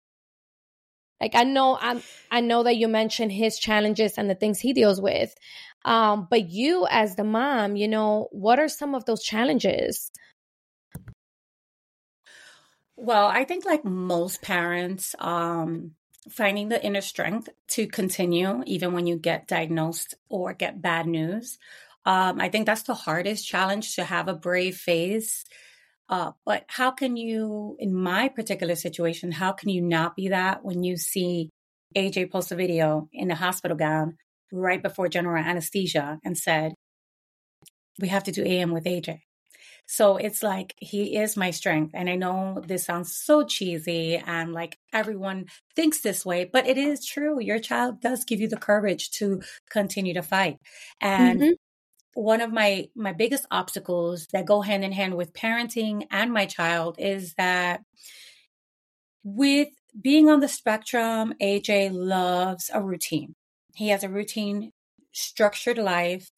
Like 1.21 1.35
I 1.35 1.43
know 1.43 1.77
I'm 1.79 2.03
I 2.29 2.41
know 2.41 2.63
that 2.63 2.75
you 2.77 2.87
mentioned 2.87 3.31
his 3.31 3.57
challenges 3.57 4.17
and 4.17 4.29
the 4.29 4.35
things 4.35 4.59
he 4.59 4.73
deals 4.73 5.01
with. 5.01 5.33
Um, 5.85 6.27
but 6.29 6.49
you 6.49 6.87
as 6.89 7.15
the 7.15 7.23
mom, 7.23 7.75
you 7.75 7.87
know, 7.87 8.27
what 8.31 8.59
are 8.59 8.67
some 8.67 8.95
of 8.95 9.05
those 9.05 9.23
challenges? 9.23 10.11
Well, 12.97 13.27
I 13.27 13.43
think 13.43 13.65
like 13.65 13.83
most 13.85 14.41
parents, 14.41 15.15
um, 15.19 15.95
finding 16.29 16.69
the 16.69 16.83
inner 16.83 17.01
strength 17.01 17.49
to 17.67 17.87
continue 17.87 18.63
even 18.65 18.93
when 18.93 19.05
you 19.05 19.15
get 19.17 19.47
diagnosed 19.47 20.15
or 20.29 20.53
get 20.53 20.81
bad 20.81 21.05
news. 21.05 21.59
Um, 22.05 22.39
I 22.39 22.49
think 22.49 22.65
that's 22.65 22.83
the 22.83 22.93
hardest 22.93 23.47
challenge 23.47 23.95
to 23.95 24.03
have 24.03 24.27
a 24.27 24.33
brave 24.33 24.77
face 24.77 25.45
uh, 26.07 26.31
but 26.45 26.65
how 26.67 26.91
can 26.91 27.17
you, 27.17 27.75
in 27.79 27.93
my 27.93 28.29
particular 28.29 28.75
situation, 28.75 29.31
how 29.31 29.51
can 29.51 29.69
you 29.69 29.81
not 29.81 30.15
be 30.15 30.29
that 30.29 30.63
when 30.63 30.83
you 30.83 30.97
see 30.97 31.49
AJ 31.95 32.31
post 32.31 32.51
a 32.51 32.55
video 32.55 33.09
in 33.11 33.31
a 33.31 33.35
hospital 33.35 33.75
gown 33.75 34.17
right 34.51 34.81
before 34.81 35.07
general 35.07 35.43
anesthesia 35.43 36.19
and 36.23 36.37
said, 36.37 36.73
we 37.99 38.09
have 38.09 38.23
to 38.25 38.31
do 38.31 38.43
AM 38.43 38.71
with 38.71 38.85
AJ? 38.85 39.21
So 39.87 40.17
it's 40.17 40.41
like 40.41 40.73
he 40.77 41.15
is 41.17 41.37
my 41.37 41.51
strength. 41.51 41.91
And 41.93 42.09
I 42.09 42.15
know 42.15 42.61
this 42.65 42.85
sounds 42.85 43.15
so 43.15 43.43
cheesy 43.43 44.17
and 44.17 44.51
like 44.51 44.77
everyone 44.91 45.45
thinks 45.75 46.01
this 46.01 46.25
way, 46.25 46.49
but 46.51 46.67
it 46.67 46.77
is 46.77 47.05
true. 47.05 47.39
Your 47.39 47.59
child 47.59 48.01
does 48.01 48.25
give 48.25 48.39
you 48.39 48.47
the 48.47 48.57
courage 48.57 49.11
to 49.11 49.41
continue 49.69 50.15
to 50.15 50.23
fight. 50.23 50.57
And 51.01 51.39
mm-hmm 51.39 51.51
one 52.15 52.39
of 52.39 52.51
my 52.51 52.87
my 52.95 53.11
biggest 53.11 53.45
obstacles 53.51 54.27
that 54.31 54.45
go 54.45 54.61
hand 54.61 54.83
in 54.83 54.93
hand 54.93 55.15
with 55.15 55.33
parenting 55.33 56.07
and 56.09 56.31
my 56.31 56.45
child 56.45 56.95
is 56.97 57.33
that 57.35 57.81
with 59.23 59.67
being 60.01 60.29
on 60.29 60.39
the 60.39 60.47
spectrum 60.47 61.33
AJ 61.41 61.91
loves 61.91 62.71
a 62.73 62.81
routine. 62.81 63.35
He 63.75 63.89
has 63.89 64.03
a 64.03 64.09
routine 64.09 64.71
structured 65.11 65.77
life 65.77 66.31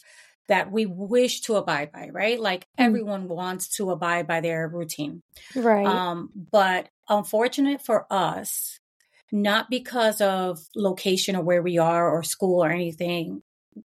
that 0.47 0.71
we 0.71 0.85
wish 0.85 1.41
to 1.41 1.55
abide 1.55 1.91
by, 1.91 2.09
right? 2.11 2.39
Like 2.39 2.61
mm. 2.61 2.85
everyone 2.85 3.27
wants 3.27 3.75
to 3.77 3.91
abide 3.91 4.25
by 4.25 4.41
their 4.41 4.67
routine. 4.67 5.21
Right. 5.55 5.85
Um 5.85 6.31
but 6.51 6.89
unfortunate 7.07 7.85
for 7.85 8.11
us 8.11 8.79
not 9.31 9.69
because 9.69 10.21
of 10.21 10.59
location 10.75 11.35
or 11.35 11.43
where 11.43 11.61
we 11.61 11.77
are 11.77 12.09
or 12.09 12.23
school 12.23 12.63
or 12.63 12.71
anything 12.71 13.43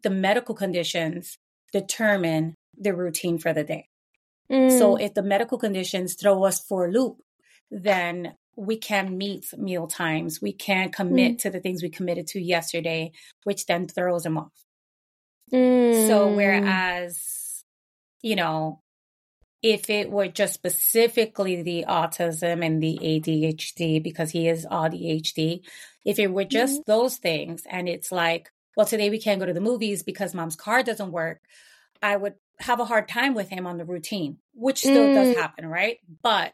the 0.02 0.10
medical 0.10 0.54
conditions 0.54 1.38
determine 1.72 2.54
the 2.78 2.94
routine 2.94 3.38
for 3.38 3.52
the 3.52 3.64
day. 3.64 3.88
Mm. 4.50 4.78
So 4.78 4.96
if 4.96 5.14
the 5.14 5.22
medical 5.22 5.58
conditions 5.58 6.14
throw 6.14 6.44
us 6.44 6.60
for 6.60 6.86
a 6.86 6.90
loop, 6.90 7.16
then 7.70 8.34
we 8.56 8.76
can 8.76 9.16
meet 9.16 9.46
meal 9.56 9.86
times. 9.86 10.42
We 10.42 10.52
can 10.52 10.90
commit 10.90 11.32
mm. 11.32 11.38
to 11.40 11.50
the 11.50 11.60
things 11.60 11.82
we 11.82 11.88
committed 11.88 12.26
to 12.28 12.40
yesterday, 12.40 13.12
which 13.44 13.66
then 13.66 13.88
throws 13.88 14.24
them 14.24 14.38
off. 14.38 14.52
Mm. 15.52 16.06
So 16.06 16.28
whereas, 16.28 17.64
you 18.20 18.36
know, 18.36 18.80
if 19.62 19.88
it 19.90 20.10
were 20.10 20.28
just 20.28 20.54
specifically 20.54 21.62
the 21.62 21.84
autism 21.88 22.64
and 22.64 22.82
the 22.82 22.98
ADHD, 23.00 24.02
because 24.02 24.30
he 24.30 24.48
is 24.48 24.66
ADHD, 24.66 25.62
if 26.04 26.18
it 26.18 26.32
were 26.32 26.44
just 26.44 26.80
mm 26.80 26.84
those 26.86 27.16
things 27.16 27.62
and 27.70 27.88
it's 27.88 28.10
like, 28.10 28.50
well, 28.76 28.86
today 28.86 29.10
we 29.10 29.20
can't 29.20 29.40
go 29.40 29.46
to 29.46 29.52
the 29.52 29.60
movies 29.60 30.02
because 30.02 30.34
mom's 30.34 30.56
car 30.56 30.82
doesn't 30.82 31.12
work, 31.12 31.40
I 32.02 32.16
would 32.16 32.34
have 32.58 32.80
a 32.80 32.84
hard 32.84 33.08
time 33.08 33.34
with 33.34 33.48
him 33.48 33.66
on 33.66 33.78
the 33.78 33.84
routine, 33.84 34.38
which 34.54 34.78
still 34.78 35.06
mm. 35.06 35.14
does 35.14 35.36
happen, 35.36 35.66
right? 35.66 35.98
But 36.22 36.52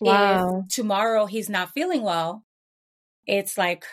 wow. 0.00 0.64
if 0.66 0.74
tomorrow 0.74 1.26
he's 1.26 1.48
not 1.48 1.72
feeling 1.72 2.02
well, 2.02 2.44
it's 3.26 3.56
like, 3.56 3.84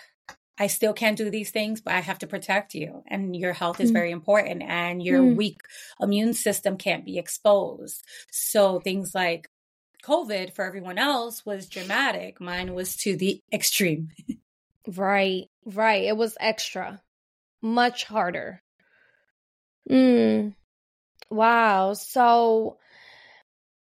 I 0.60 0.68
still 0.68 0.94
can't 0.94 1.18
do 1.18 1.30
these 1.30 1.52
things, 1.52 1.82
but 1.82 1.94
I 1.94 2.00
have 2.00 2.20
to 2.20 2.28
protect 2.28 2.74
you. 2.74 3.04
And 3.08 3.36
your 3.36 3.54
health 3.54 3.80
is 3.80 3.92
mm. 3.92 3.94
very 3.94 4.12
important, 4.12 4.64
and 4.64 5.04
your 5.04 5.22
mm. 5.22 5.36
weak 5.36 5.62
immune 6.02 6.34
system 6.34 6.78
can't 6.78 7.06
be 7.06 7.20
exposed. 7.20 8.04
So 8.32 8.80
things 8.80 9.14
like 9.14 9.50
COVID 10.04 10.54
for 10.54 10.66
everyone 10.66 10.98
else 10.98 11.46
was 11.46 11.70
dramatic. 11.70 12.42
Mine 12.42 12.74
was 12.74 12.96
to 12.98 13.16
the 13.16 13.40
extreme. 13.54 14.10
right, 14.88 15.46
right. 15.66 16.04
It 16.06 16.18
was 16.18 16.36
extra 16.40 17.02
much 17.62 18.06
harder. 18.06 18.62
Mm. 19.90 20.56
Wow. 21.30 21.94
So, 21.94 22.78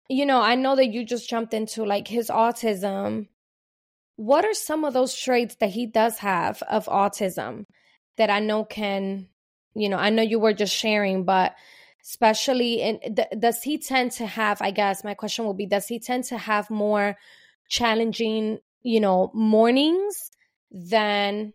you 0.08 0.26
know, 0.26 0.40
I 0.40 0.54
know 0.54 0.76
that 0.76 0.92
you 0.92 1.04
just 1.04 1.28
jumped 1.28 1.54
into 1.54 1.84
like 1.84 2.08
his 2.08 2.28
autism. 2.28 3.28
What 4.16 4.44
are 4.44 4.54
some 4.54 4.84
of 4.84 4.92
those 4.92 5.14
traits 5.14 5.56
that 5.56 5.70
he 5.70 5.86
does 5.86 6.18
have 6.18 6.62
of 6.62 6.86
autism 6.86 7.66
that 8.16 8.30
I 8.30 8.40
know 8.40 8.64
can, 8.64 9.28
you 9.74 9.88
know, 9.88 9.96
I 9.96 10.10
know 10.10 10.22
you 10.22 10.38
were 10.38 10.52
just 10.52 10.74
sharing, 10.74 11.24
but 11.24 11.54
especially 12.02 12.82
in 12.82 13.00
th- 13.14 13.28
does 13.38 13.62
he 13.62 13.78
tend 13.78 14.12
to 14.12 14.26
have, 14.26 14.60
I 14.60 14.70
guess 14.70 15.04
my 15.04 15.14
question 15.14 15.44
will 15.44 15.54
be, 15.54 15.66
does 15.66 15.86
he 15.86 15.98
tend 15.98 16.24
to 16.24 16.38
have 16.38 16.70
more 16.70 17.16
challenging, 17.68 18.58
you 18.82 19.00
know, 19.00 19.30
mornings 19.32 20.30
than 20.70 21.52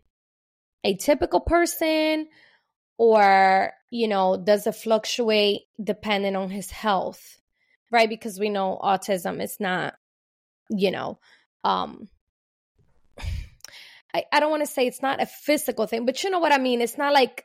a 0.84 0.96
typical 0.96 1.40
person 1.40 2.28
or 2.98 3.72
you 3.90 4.08
know 4.08 4.36
does 4.36 4.66
it 4.66 4.74
fluctuate 4.74 5.62
depending 5.82 6.36
on 6.36 6.50
his 6.50 6.70
health 6.70 7.36
right? 7.90 8.08
Because 8.08 8.38
we 8.38 8.48
know 8.48 8.78
autism 8.82 9.42
is 9.42 9.58
not 9.60 9.94
you 10.70 10.90
know 10.90 11.18
um 11.64 12.08
I, 14.14 14.24
I 14.32 14.40
don't 14.40 14.50
want 14.50 14.62
to 14.62 14.70
say 14.70 14.86
it's 14.86 15.02
not 15.02 15.22
a 15.22 15.26
physical 15.26 15.86
thing 15.86 16.06
but 16.06 16.22
you 16.24 16.30
know 16.30 16.38
what 16.38 16.52
i 16.52 16.58
mean? 16.58 16.80
It's 16.80 16.98
not 16.98 17.12
like 17.12 17.44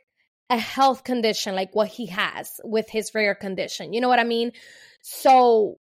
a 0.50 0.58
health 0.58 1.04
condition 1.04 1.54
like 1.54 1.74
what 1.74 1.88
he 1.88 2.06
has 2.06 2.60
with 2.64 2.90
his 2.90 3.14
rare 3.14 3.34
condition 3.34 3.92
you 3.92 4.00
know 4.00 4.08
what 4.08 4.18
i 4.18 4.24
mean? 4.24 4.52
So 5.02 5.78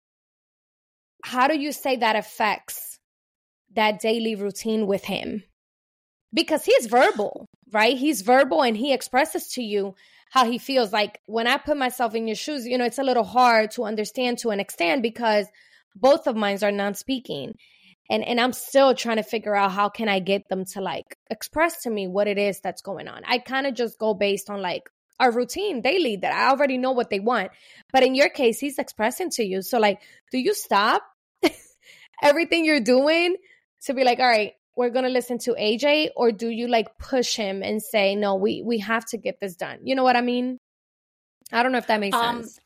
how 1.23 1.47
do 1.47 1.59
you 1.59 1.71
say 1.71 1.97
that 1.97 2.15
affects 2.15 2.99
that 3.75 3.99
daily 3.99 4.35
routine 4.35 4.87
with 4.87 5.03
him 5.03 5.43
because 6.33 6.63
he's 6.65 6.87
verbal 6.87 7.47
right? 7.71 7.97
He's 7.97 8.21
verbal 8.21 8.63
and 8.63 8.75
he 8.75 8.93
expresses 8.93 9.49
to 9.49 9.63
you 9.63 9.95
how 10.31 10.45
he 10.49 10.57
feels. 10.57 10.93
Like 10.93 11.19
when 11.25 11.47
i 11.47 11.57
put 11.57 11.77
myself 11.77 12.15
in 12.15 12.27
your 12.27 12.35
shoes 12.35 12.65
you 12.65 12.77
know 12.77 12.85
it's 12.85 12.99
a 12.99 13.03
little 13.03 13.23
hard 13.23 13.71
to 13.71 13.83
understand 13.83 14.39
to 14.39 14.49
an 14.49 14.59
extent 14.59 15.01
because 15.01 15.47
both 15.95 16.27
of 16.27 16.35
mine 16.35 16.59
are 16.63 16.71
non-speaking. 16.71 17.55
And 18.09 18.23
and 18.23 18.39
i'm 18.39 18.53
still 18.53 18.95
trying 18.95 19.17
to 19.17 19.23
figure 19.23 19.55
out 19.55 19.71
how 19.71 19.89
can 19.89 20.09
i 20.09 20.19
get 20.19 20.47
them 20.49 20.65
to 20.73 20.81
like 20.81 21.17
express 21.29 21.83
to 21.83 21.89
me 21.89 22.07
what 22.07 22.27
it 22.27 22.37
is 22.37 22.59
that's 22.59 22.81
going 22.81 23.07
on. 23.07 23.21
I 23.25 23.39
kind 23.39 23.67
of 23.67 23.75
just 23.75 23.99
go 23.99 24.13
based 24.13 24.49
on 24.49 24.61
like 24.61 24.89
our 25.19 25.31
routine 25.31 25.81
daily 25.81 26.15
that 26.17 26.33
i 26.33 26.49
already 26.49 26.77
know 26.77 26.91
what 26.91 27.09
they 27.09 27.19
want. 27.19 27.51
But 27.91 28.03
in 28.03 28.15
your 28.15 28.29
case 28.29 28.59
he's 28.59 28.79
expressing 28.79 29.29
to 29.31 29.43
you. 29.43 29.61
So 29.61 29.79
like 29.79 30.01
do 30.31 30.39
you 30.39 30.53
stop 30.53 31.03
everything 32.21 32.65
you're 32.65 32.79
doing 32.79 33.35
to 33.83 33.93
be 33.93 34.03
like 34.03 34.19
all 34.19 34.27
right 34.27 34.53
we're 34.79 34.89
going 34.89 35.03
to 35.03 35.11
listen 35.11 35.37
to 35.39 35.55
AJ 35.55 36.11
or 36.15 36.31
do 36.31 36.47
you 36.47 36.69
like 36.69 36.97
push 36.97 37.35
him 37.35 37.61
and 37.63 37.81
say 37.81 38.15
no 38.15 38.35
we 38.35 38.63
we 38.65 38.77
have 38.79 39.05
to 39.07 39.17
get 39.17 39.41
this 39.41 39.57
done. 39.57 39.79
You 39.83 39.93
know 39.93 40.05
what 40.05 40.15
I 40.15 40.21
mean? 40.21 40.57
I 41.51 41.63
don't 41.63 41.73
know 41.73 41.79
if 41.79 41.87
that 41.87 41.99
makes 41.99 42.15
um, 42.15 42.43
sense. 42.43 42.59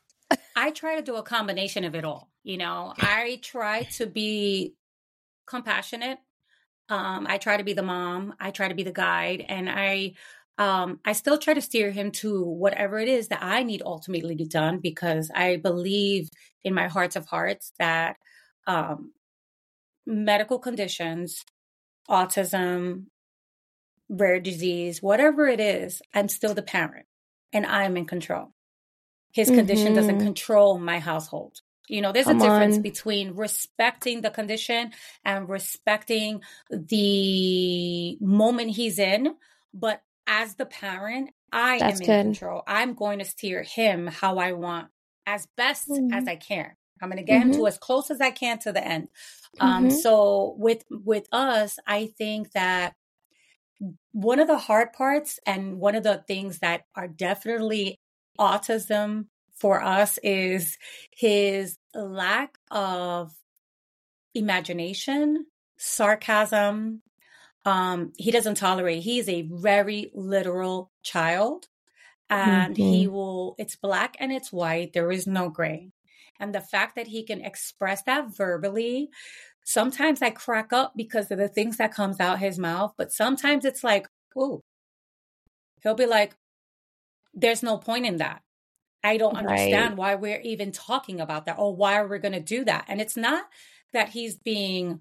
I 0.54 0.70
try 0.70 0.94
to 0.94 1.02
do 1.02 1.16
a 1.16 1.24
combination 1.24 1.82
of 1.82 1.96
it 1.96 2.04
all 2.04 2.30
you 2.44 2.56
know? 2.56 2.94
I 2.96 3.40
try 3.42 3.82
to 3.96 4.06
be 4.06 4.74
compassionate. 5.44 6.18
Um 6.88 7.26
I 7.28 7.38
try 7.38 7.56
to 7.56 7.64
be 7.64 7.72
the 7.72 7.82
mom 7.82 8.34
I 8.38 8.52
try 8.52 8.68
to 8.68 8.76
be 8.76 8.84
the 8.84 8.92
guide 8.92 9.44
and 9.48 9.68
I 9.68 10.12
um 10.56 11.00
I 11.04 11.14
still 11.14 11.38
try 11.38 11.54
to 11.54 11.60
steer 11.60 11.90
him 11.90 12.12
to 12.22 12.44
whatever 12.44 13.00
it 13.00 13.08
is 13.08 13.26
that 13.28 13.42
I 13.42 13.64
need 13.64 13.82
ultimately 13.84 14.36
to 14.36 14.44
done 14.44 14.78
because 14.78 15.32
I 15.34 15.56
believe 15.56 16.30
in 16.62 16.74
my 16.74 16.86
hearts 16.86 17.16
of 17.16 17.26
hearts 17.26 17.72
that 17.80 18.18
um 18.68 19.10
medical 20.06 20.60
conditions 20.60 21.44
autism, 22.08 23.06
rare 24.08 24.40
disease, 24.40 25.02
whatever 25.02 25.46
it 25.46 25.60
is, 25.60 26.02
I'm 26.12 26.28
still 26.28 26.54
the 26.54 26.62
parent 26.62 27.06
and 27.52 27.66
I'm 27.66 27.96
in 27.96 28.06
control. 28.06 28.52
His 29.32 29.48
mm-hmm. 29.48 29.58
condition 29.58 29.94
doesn't 29.94 30.16
mm-hmm. 30.16 30.24
control 30.24 30.78
my 30.78 30.98
household. 30.98 31.60
You 31.88 32.00
know, 32.00 32.12
there's 32.12 32.26
Come 32.26 32.40
a 32.40 32.40
difference 32.40 32.76
on. 32.76 32.82
between 32.82 33.34
respecting 33.34 34.22
the 34.22 34.30
condition 34.30 34.92
and 35.24 35.48
respecting 35.48 36.40
the 36.70 38.16
moment 38.20 38.70
he's 38.70 38.98
in. 38.98 39.34
But 39.74 40.00
as 40.26 40.54
the 40.54 40.66
parent, 40.66 41.30
I 41.52 41.78
That's 41.78 42.00
am 42.00 42.02
in 42.02 42.06
good. 42.06 42.22
control. 42.24 42.62
I'm 42.66 42.94
going 42.94 43.18
to 43.18 43.24
steer 43.24 43.62
him 43.62 44.06
how 44.06 44.38
I 44.38 44.52
want 44.52 44.88
as 45.26 45.46
best 45.56 45.88
mm-hmm. 45.88 46.12
as 46.12 46.26
I 46.26 46.36
can. 46.36 46.72
I'm 47.00 47.08
going 47.08 47.18
to 47.18 47.24
get 47.24 47.40
mm-hmm. 47.40 47.48
him 47.48 47.52
to 47.52 47.58
mm-hmm. 47.58 47.66
as 47.66 47.78
close 47.78 48.10
as 48.10 48.20
I 48.20 48.30
can 48.30 48.58
to 48.60 48.72
the 48.72 48.84
end. 48.84 49.08
Um, 49.60 49.88
mm-hmm. 49.88 49.96
So 49.96 50.54
with 50.58 50.84
with 50.90 51.28
us, 51.32 51.78
I 51.86 52.06
think 52.18 52.52
that 52.52 52.94
one 54.12 54.40
of 54.40 54.46
the 54.46 54.58
hard 54.58 54.92
parts 54.92 55.38
and 55.46 55.78
one 55.78 55.94
of 55.94 56.04
the 56.04 56.24
things 56.26 56.60
that 56.60 56.82
are 56.94 57.08
definitely 57.08 58.00
autism 58.38 59.26
for 59.56 59.82
us 59.82 60.18
is 60.22 60.78
his 61.10 61.76
lack 61.94 62.56
of 62.70 63.32
imagination, 64.34 65.46
sarcasm. 65.78 67.02
Um, 67.64 68.12
he 68.16 68.30
doesn't 68.30 68.56
tolerate. 68.56 69.02
He's 69.02 69.28
a 69.28 69.42
very 69.42 70.10
literal 70.14 70.90
child 71.02 71.66
and 72.30 72.74
mm-hmm. 72.74 72.82
he 72.82 73.06
will 73.06 73.54
it's 73.58 73.76
black 73.76 74.16
and 74.18 74.32
it's 74.32 74.52
white 74.52 74.92
there 74.92 75.10
is 75.10 75.26
no 75.26 75.48
gray 75.48 75.90
and 76.40 76.54
the 76.54 76.60
fact 76.60 76.96
that 76.96 77.06
he 77.06 77.24
can 77.24 77.40
express 77.40 78.02
that 78.02 78.36
verbally, 78.36 79.10
sometimes 79.64 80.22
I 80.22 80.30
crack 80.30 80.72
up 80.72 80.92
because 80.96 81.30
of 81.30 81.38
the 81.38 81.48
things 81.48 81.78
that 81.78 81.94
comes 81.94 82.20
out 82.20 82.38
his 82.38 82.58
mouth, 82.58 82.94
but 82.96 83.12
sometimes 83.12 83.64
it's 83.64 83.84
like, 83.84 84.06
ooh, 84.36 84.62
he'll 85.82 85.94
be 85.94 86.06
like, 86.06 86.34
there's 87.32 87.62
no 87.62 87.78
point 87.78 88.06
in 88.06 88.18
that. 88.18 88.42
I 89.02 89.18
don't 89.18 89.36
understand 89.36 89.90
right. 89.90 89.96
why 89.98 90.14
we're 90.14 90.40
even 90.40 90.72
talking 90.72 91.20
about 91.20 91.46
that 91.46 91.58
or 91.58 91.76
why 91.76 92.02
we're 92.02 92.18
going 92.18 92.32
to 92.32 92.40
do 92.40 92.64
that. 92.64 92.86
And 92.88 93.00
it's 93.00 93.16
not 93.16 93.44
that 93.92 94.08
he's 94.08 94.36
being 94.36 95.00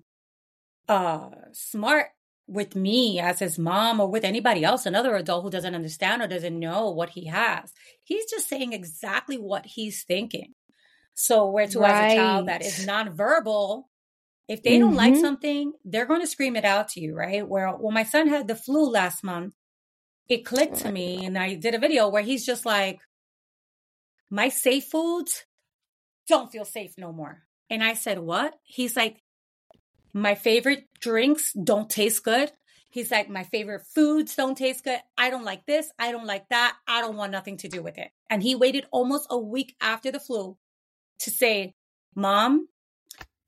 uh 0.89 1.29
smart 1.53 2.07
with 2.47 2.75
me 2.75 3.19
as 3.19 3.39
his 3.39 3.57
mom 3.57 4.01
or 4.01 4.09
with 4.09 4.25
anybody 4.25 4.63
else, 4.63 4.85
another 4.85 5.15
adult 5.15 5.43
who 5.43 5.49
doesn't 5.49 5.75
understand 5.75 6.21
or 6.21 6.27
doesn't 6.27 6.59
know 6.59 6.89
what 6.89 7.11
he 7.11 7.27
has. 7.27 7.71
He's 8.03 8.29
just 8.29 8.49
saying 8.49 8.73
exactly 8.73 9.37
what 9.37 9.65
he's 9.65 10.03
thinking. 10.03 10.53
So 11.13 11.49
where 11.49 11.67
to 11.67 11.79
right. 11.79 12.05
as 12.05 12.13
a 12.13 12.15
child 12.15 12.47
that 12.47 12.65
is 12.65 12.85
nonverbal, 12.85 13.83
if 14.47 14.63
they 14.63 14.71
mm-hmm. 14.71 14.79
don't 14.79 14.95
like 14.95 15.13
mm-hmm. 15.13 15.21
something, 15.21 15.73
they're 15.85 16.05
going 16.05 16.21
to 16.21 16.27
scream 16.27 16.55
it 16.55 16.65
out 16.65 16.89
to 16.89 16.99
you, 16.99 17.15
right? 17.15 17.47
Where 17.47 17.69
when 17.69 17.93
my 17.93 18.03
son 18.03 18.27
had 18.27 18.47
the 18.47 18.55
flu 18.55 18.89
last 18.89 19.23
month, 19.23 19.53
it 20.27 20.45
clicked 20.45 20.77
to 20.77 20.91
me 20.91 21.25
and 21.25 21.37
I 21.37 21.55
did 21.55 21.75
a 21.75 21.79
video 21.79 22.09
where 22.09 22.23
he's 22.23 22.45
just 22.45 22.65
like, 22.65 22.99
my 24.29 24.49
safe 24.49 24.85
foods 24.85 25.45
don't 26.27 26.51
feel 26.51 26.65
safe 26.65 26.93
no 26.97 27.11
more. 27.11 27.43
And 27.69 27.83
I 27.83 27.93
said, 27.93 28.19
what? 28.19 28.55
He's 28.63 28.95
like, 28.95 29.21
my 30.13 30.35
favorite 30.35 30.87
drinks 30.99 31.53
don't 31.53 31.89
taste 31.89 32.23
good. 32.23 32.51
He's 32.89 33.11
like, 33.11 33.29
my 33.29 33.43
favorite 33.43 33.81
foods 33.95 34.35
don't 34.35 34.57
taste 34.57 34.83
good. 34.83 34.99
I 35.17 35.29
don't 35.31 35.43
like 35.43 35.65
this. 35.65 35.91
I 35.97 36.11
don't 36.11 36.27
like 36.27 36.47
that. 36.49 36.75
I 36.87 37.01
don't 37.01 37.17
want 37.17 37.31
nothing 37.31 37.57
to 37.57 37.67
do 37.67 37.81
with 37.81 37.97
it. 37.97 38.11
And 38.29 38.43
he 38.43 38.55
waited 38.55 38.85
almost 38.91 39.27
a 39.29 39.37
week 39.37 39.75
after 39.81 40.11
the 40.11 40.19
flu 40.19 40.57
to 41.23 41.31
say, 41.31 41.73
Mom, 42.15 42.67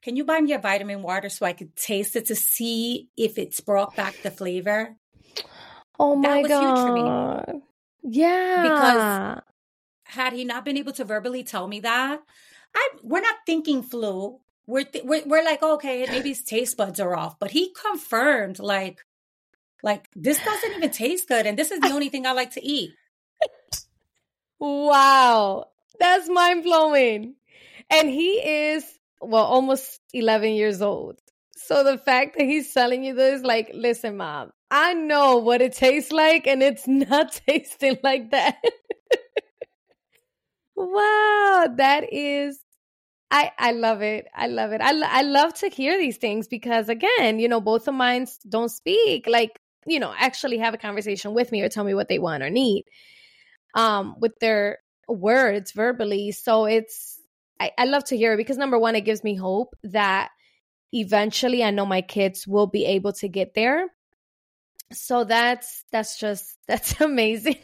can 0.01 0.15
you 0.15 0.23
buy 0.23 0.39
me 0.39 0.53
a 0.53 0.59
vitamin 0.59 1.01
water 1.01 1.29
so 1.29 1.45
I 1.45 1.53
could 1.53 1.75
taste 1.75 2.15
it 2.15 2.27
to 2.27 2.35
see 2.35 3.09
if 3.17 3.37
it's 3.37 3.59
brought 3.59 3.95
back 3.95 4.15
the 4.21 4.31
flavor? 4.31 4.95
Oh 5.99 6.15
my 6.15 6.27
that 6.27 6.41
was 6.41 6.49
God. 6.49 6.61
huge 6.61 6.85
for 6.85 7.53
me. 7.53 7.61
Yeah. 8.03 8.61
Because 8.63 9.41
had 10.03 10.33
he 10.33 10.45
not 10.45 10.65
been 10.65 10.77
able 10.77 10.93
to 10.93 11.05
verbally 11.05 11.43
tell 11.43 11.67
me 11.67 11.79
that, 11.81 12.19
I 12.75 12.89
we're 13.03 13.21
not 13.21 13.35
thinking 13.45 13.81
flu. 13.83 14.39
We're, 14.67 14.83
th- 14.83 15.05
we're 15.05 15.23
we're 15.25 15.43
like 15.43 15.63
okay, 15.63 16.05
maybe 16.09 16.29
his 16.29 16.43
taste 16.43 16.77
buds 16.77 16.99
are 16.99 17.15
off, 17.15 17.39
but 17.39 17.51
he 17.51 17.73
confirmed 17.73 18.59
like 18.59 18.99
like 19.83 20.07
this 20.15 20.43
doesn't 20.43 20.73
even 20.77 20.91
taste 20.91 21.27
good, 21.27 21.45
and 21.45 21.57
this 21.57 21.71
is 21.71 21.79
the 21.79 21.89
only 21.89 22.09
thing 22.09 22.25
I 22.25 22.31
like 22.33 22.51
to 22.51 22.65
eat. 22.65 22.91
Wow, 24.57 25.67
that's 25.99 26.29
mind 26.29 26.63
blowing 26.63 27.35
and 27.89 28.09
he 28.09 28.31
is 28.33 28.85
well 29.21 29.45
almost 29.45 29.99
11 30.13 30.53
years 30.53 30.81
old 30.81 31.19
so 31.55 31.83
the 31.83 31.97
fact 31.97 32.37
that 32.37 32.45
he's 32.45 32.73
telling 32.73 33.03
you 33.03 33.13
this 33.13 33.41
like 33.43 33.71
listen 33.73 34.17
mom 34.17 34.51
i 34.71 34.93
know 34.93 35.37
what 35.37 35.61
it 35.61 35.73
tastes 35.73 36.11
like 36.11 36.47
and 36.47 36.61
it's 36.61 36.87
not 36.87 37.39
tasting 37.47 37.97
like 38.03 38.31
that 38.31 38.57
wow 40.75 41.67
that 41.77 42.05
is 42.11 42.59
I, 43.31 43.51
I 43.57 43.71
love 43.71 44.01
it. 44.01 44.27
I 44.33 44.47
love 44.47 44.71
it. 44.71 44.81
I, 44.81 44.93
I 45.01 45.21
love 45.23 45.53
to 45.55 45.69
hear 45.69 45.97
these 45.97 46.17
things 46.17 46.47
because, 46.47 46.89
again, 46.89 47.39
you 47.39 47.47
know, 47.47 47.59
both 47.59 47.87
of 47.87 47.93
mine 47.95 48.27
don't 48.47 48.69
speak, 48.69 49.27
like, 49.27 49.59
you 49.85 49.99
know, 49.99 50.13
actually 50.17 50.59
have 50.59 50.73
a 50.73 50.77
conversation 50.77 51.33
with 51.33 51.51
me 51.51 51.61
or 51.61 51.67
tell 51.69 51.83
me 51.83 51.93
what 51.93 52.07
they 52.07 52.19
want 52.19 52.43
or 52.43 52.49
need 52.49 52.85
um, 53.73 54.15
with 54.19 54.33
their 54.39 54.79
words 55.07 55.71
verbally. 55.71 56.31
So 56.31 56.65
it's, 56.65 57.14
I, 57.59 57.71
I 57.77 57.85
love 57.85 58.03
to 58.05 58.17
hear 58.17 58.33
it 58.33 58.37
because 58.37 58.57
number 58.57 58.77
one, 58.77 58.95
it 58.95 59.01
gives 59.01 59.23
me 59.23 59.35
hope 59.35 59.75
that 59.83 60.29
eventually 60.91 61.63
I 61.63 61.71
know 61.71 61.85
my 61.85 62.01
kids 62.01 62.47
will 62.47 62.67
be 62.67 62.85
able 62.85 63.13
to 63.13 63.27
get 63.27 63.53
there. 63.53 63.87
So 64.91 65.23
that's 65.23 65.83
that's 65.91 66.19
just 66.19 66.57
that's 66.67 66.99
amazing. 67.01 67.57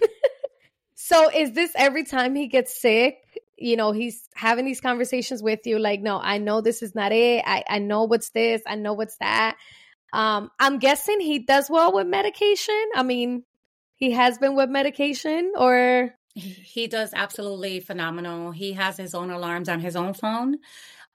so 0.95 1.29
is 1.29 1.53
this 1.53 1.71
every 1.75 2.03
time 2.03 2.35
he 2.35 2.47
gets 2.47 2.79
sick? 2.79 3.17
You 3.57 3.75
know, 3.75 3.91
he's 3.91 4.27
having 4.33 4.65
these 4.65 4.81
conversations 4.81 5.43
with 5.43 5.59
you, 5.65 5.77
like, 5.77 6.01
no, 6.01 6.19
I 6.19 6.39
know 6.39 6.61
this 6.61 6.81
is 6.81 6.95
not 6.95 7.11
it. 7.11 7.43
I, 7.45 7.63
I 7.69 7.77
know 7.77 8.05
what's 8.05 8.31
this, 8.31 8.61
I 8.65 8.75
know 8.75 8.93
what's 8.93 9.17
that. 9.17 9.57
Um, 10.13 10.49
I'm 10.59 10.79
guessing 10.79 11.19
he 11.19 11.39
does 11.39 11.69
well 11.69 11.93
with 11.93 12.07
medication. 12.07 12.83
I 12.95 13.03
mean, 13.03 13.43
he 13.95 14.11
has 14.11 14.39
been 14.39 14.55
with 14.55 14.69
medication 14.69 15.53
or 15.55 16.11
he 16.35 16.87
does 16.87 17.11
absolutely 17.13 17.79
phenomenal. 17.79 18.51
He 18.51 18.73
has 18.73 18.97
his 18.97 19.13
own 19.13 19.29
alarms 19.29 19.69
on 19.69 19.79
his 19.79 19.95
own 19.95 20.13
phone. 20.13 20.55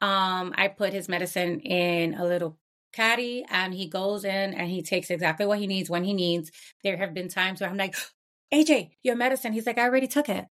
Um, 0.00 0.52
I 0.56 0.68
put 0.76 0.92
his 0.92 1.08
medicine 1.08 1.60
in 1.60 2.14
a 2.14 2.24
little 2.24 2.58
caddy 2.92 3.44
and 3.50 3.74
he 3.74 3.86
goes 3.86 4.24
in 4.24 4.54
and 4.54 4.68
he 4.68 4.82
takes 4.82 5.10
exactly 5.10 5.46
what 5.46 5.58
he 5.58 5.66
needs 5.66 5.90
when 5.90 6.04
he 6.04 6.14
needs. 6.14 6.50
There 6.82 6.96
have 6.96 7.14
been 7.14 7.28
times 7.28 7.60
where 7.60 7.70
I'm 7.70 7.76
like, 7.76 7.94
AJ, 8.54 8.90
your 9.02 9.16
medicine. 9.16 9.52
He's 9.52 9.66
like, 9.66 9.78
I 9.78 9.82
already 9.82 10.08
took 10.08 10.28
it. 10.28 10.46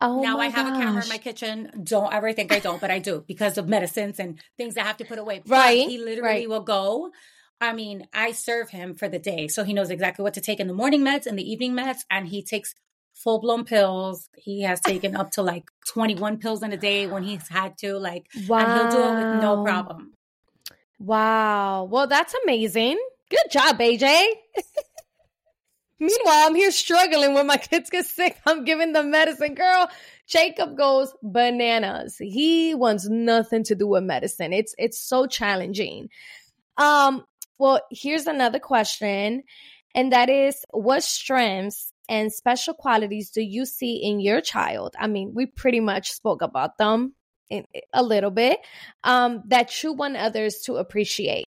Oh 0.00 0.20
now 0.20 0.38
I 0.38 0.48
have 0.48 0.66
gosh. 0.66 0.76
a 0.76 0.82
camera 0.82 1.02
in 1.02 1.08
my 1.08 1.18
kitchen. 1.18 1.70
Don't 1.82 2.12
ever 2.12 2.32
think 2.32 2.52
I 2.52 2.58
don't, 2.58 2.80
but 2.80 2.90
I 2.90 2.98
do 2.98 3.24
because 3.26 3.56
of 3.56 3.68
medicines 3.68 4.18
and 4.18 4.38
things 4.56 4.76
I 4.76 4.82
have 4.82 4.98
to 4.98 5.04
put 5.04 5.18
away. 5.18 5.42
Right. 5.46 5.84
But 5.84 5.90
he 5.90 5.98
literally 5.98 6.20
right. 6.20 6.48
will 6.48 6.60
go. 6.60 7.10
I 7.60 7.72
mean, 7.72 8.06
I 8.12 8.32
serve 8.32 8.70
him 8.70 8.94
for 8.94 9.08
the 9.08 9.18
day. 9.18 9.48
So 9.48 9.64
he 9.64 9.72
knows 9.72 9.90
exactly 9.90 10.22
what 10.22 10.34
to 10.34 10.40
take 10.40 10.60
in 10.60 10.66
the 10.66 10.74
morning 10.74 11.02
meds 11.02 11.26
and 11.26 11.38
the 11.38 11.50
evening 11.50 11.72
meds. 11.72 12.04
And 12.10 12.26
he 12.26 12.42
takes 12.42 12.74
full 13.14 13.40
blown 13.40 13.64
pills. 13.64 14.28
He 14.36 14.62
has 14.62 14.80
taken 14.80 15.16
up 15.16 15.30
to 15.32 15.42
like 15.42 15.64
21 15.88 16.38
pills 16.38 16.62
in 16.62 16.72
a 16.72 16.76
day 16.76 17.06
when 17.06 17.22
he's 17.22 17.48
had 17.48 17.78
to. 17.78 17.96
Like, 17.98 18.26
wow. 18.48 18.58
and 18.58 18.72
he'll 18.72 18.90
do 18.90 19.06
it 19.06 19.32
with 19.32 19.42
no 19.42 19.64
problem. 19.64 20.12
Wow. 20.98 21.84
Well, 21.84 22.06
that's 22.06 22.34
amazing. 22.44 22.98
Good 23.30 23.50
job, 23.50 23.78
AJ. 23.78 24.26
Meanwhile, 26.00 26.48
I'm 26.48 26.54
here 26.54 26.70
struggling 26.70 27.34
when 27.34 27.46
my 27.46 27.56
kids 27.70 27.90
get 27.90 28.04
sick. 28.04 28.36
I'm 28.46 28.64
giving 28.64 28.92
them 28.92 29.10
medicine. 29.10 29.54
Girl, 29.54 29.88
Jacob 30.26 30.76
goes 30.76 31.14
bananas. 31.22 32.16
He 32.18 32.74
wants 32.74 33.08
nothing 33.08 33.64
to 33.64 33.74
do 33.74 33.86
with 33.86 34.04
medicine. 34.04 34.52
It's 34.52 34.74
it's 34.76 34.98
so 34.98 35.26
challenging. 35.26 36.10
Um, 36.76 37.24
well, 37.58 37.80
here's 37.90 38.26
another 38.26 38.58
question, 38.58 39.42
and 39.94 40.12
that 40.12 40.28
is 40.28 40.64
what 40.70 41.02
strengths 41.02 41.92
and 42.08 42.32
special 42.32 42.74
qualities 42.74 43.30
do 43.30 43.42
you 43.42 43.64
see 43.64 43.96
in 43.96 44.20
your 44.20 44.40
child? 44.40 44.94
I 44.98 45.06
mean, 45.06 45.32
we 45.34 45.46
pretty 45.46 45.80
much 45.80 46.12
spoke 46.12 46.42
about 46.42 46.78
them 46.78 47.14
in, 47.50 47.64
a 47.92 48.02
little 48.02 48.30
bit 48.30 48.58
um, 49.02 49.42
that 49.46 49.82
you 49.82 49.92
want 49.92 50.16
others 50.16 50.62
to 50.62 50.76
appreciate. 50.76 51.44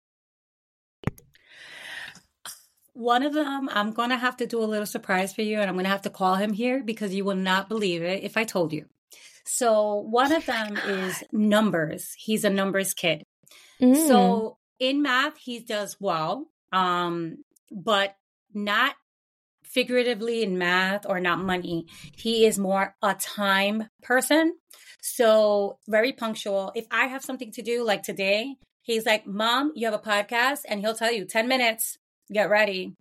One 2.93 3.23
of 3.23 3.35
them, 3.35 3.69
I'm 3.71 3.93
going 3.93 4.09
to 4.09 4.17
have 4.17 4.39
to 4.39 4.47
do 4.47 4.63
a 4.63 4.65
little 4.65 4.87
surprise 4.87 5.35
for 5.35 5.43
you, 5.43 5.61
and 5.61 5.69
I'm 5.69 5.75
going 5.75 5.85
to 5.85 5.91
have 5.91 6.03
to 6.03 6.11
call 6.11 6.37
him 6.37 6.55
here 6.55 6.83
because 6.83 7.15
you 7.15 7.25
will 7.25 7.35
not 7.35 7.69
believe 7.69 8.03
it 8.03 8.25
if 8.25 8.39
I 8.39 8.45
told 8.45 8.73
you. 8.73 8.87
So, 9.45 9.97
one 9.97 10.33
of 10.33 10.47
them 10.47 10.77
is 10.79 11.23
numbers. 11.33 12.15
He's 12.17 12.45
a 12.45 12.51
numbers 12.51 12.95
kid. 12.95 13.23
Mm. 13.83 14.09
So, 14.09 14.57
in 14.79 15.03
math, 15.03 15.37
he 15.39 15.61
does 15.61 15.97
well, 16.01 16.47
um, 16.73 17.45
but 17.71 18.17
not 18.53 18.95
figuratively 19.65 20.43
in 20.43 20.59
math 20.59 21.05
or 21.07 21.21
not 21.21 21.39
money. 21.39 21.87
He 22.17 22.47
is 22.47 22.59
more 22.59 22.95
a 23.03 23.15
time 23.15 23.89
person. 24.03 24.57
So 25.03 25.79
very 25.87 26.13
punctual. 26.13 26.73
If 26.75 26.87
I 26.91 27.07
have 27.07 27.23
something 27.23 27.53
to 27.53 27.63
do 27.63 27.85
like 27.85 28.03
today, 28.03 28.57
he's 28.83 29.07
like, 29.07 29.27
Mom, 29.27 29.73
you 29.75 29.87
have 29.87 29.95
a 29.95 29.99
podcast? 29.99 30.61
And 30.69 30.81
he'll 30.81 30.95
tell 30.95 31.13
you 31.13 31.25
10 31.25 31.47
minutes, 31.49 31.99
get 32.33 32.49
ready. 32.49 32.95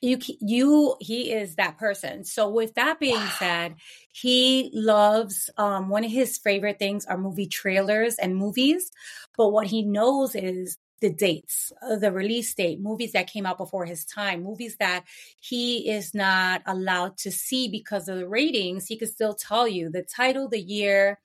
You, 0.00 0.18
you, 0.40 0.96
he 1.00 1.32
is 1.32 1.56
that 1.56 1.78
person. 1.78 2.24
So 2.24 2.48
with 2.48 2.74
that 2.74 3.00
being 3.00 3.14
wow. 3.14 3.32
said, 3.38 3.74
he 4.12 4.70
loves, 4.74 5.48
um, 5.56 5.88
one 5.88 6.04
of 6.04 6.10
his 6.10 6.36
favorite 6.38 6.78
things 6.78 7.06
are 7.06 7.16
movie 7.16 7.46
trailers 7.46 8.16
and 8.16 8.36
movies. 8.36 8.90
But 9.36 9.50
what 9.50 9.66
he 9.66 9.82
knows 9.82 10.34
is 10.34 10.76
the 11.04 11.10
dates, 11.10 11.70
uh, 11.82 11.96
the 11.96 12.10
release 12.10 12.54
date, 12.54 12.80
movies 12.80 13.12
that 13.12 13.26
came 13.26 13.44
out 13.44 13.58
before 13.58 13.84
his 13.84 14.06
time, 14.06 14.42
movies 14.42 14.76
that 14.80 15.04
he 15.38 15.90
is 15.90 16.14
not 16.14 16.62
allowed 16.64 17.18
to 17.18 17.30
see 17.30 17.68
because 17.68 18.08
of 18.08 18.16
the 18.16 18.26
ratings. 18.26 18.86
He 18.86 18.96
could 18.96 19.10
still 19.10 19.34
tell 19.34 19.68
you 19.68 19.90
the 19.90 20.02
title, 20.02 20.48
the 20.48 20.58
year, 20.58 21.20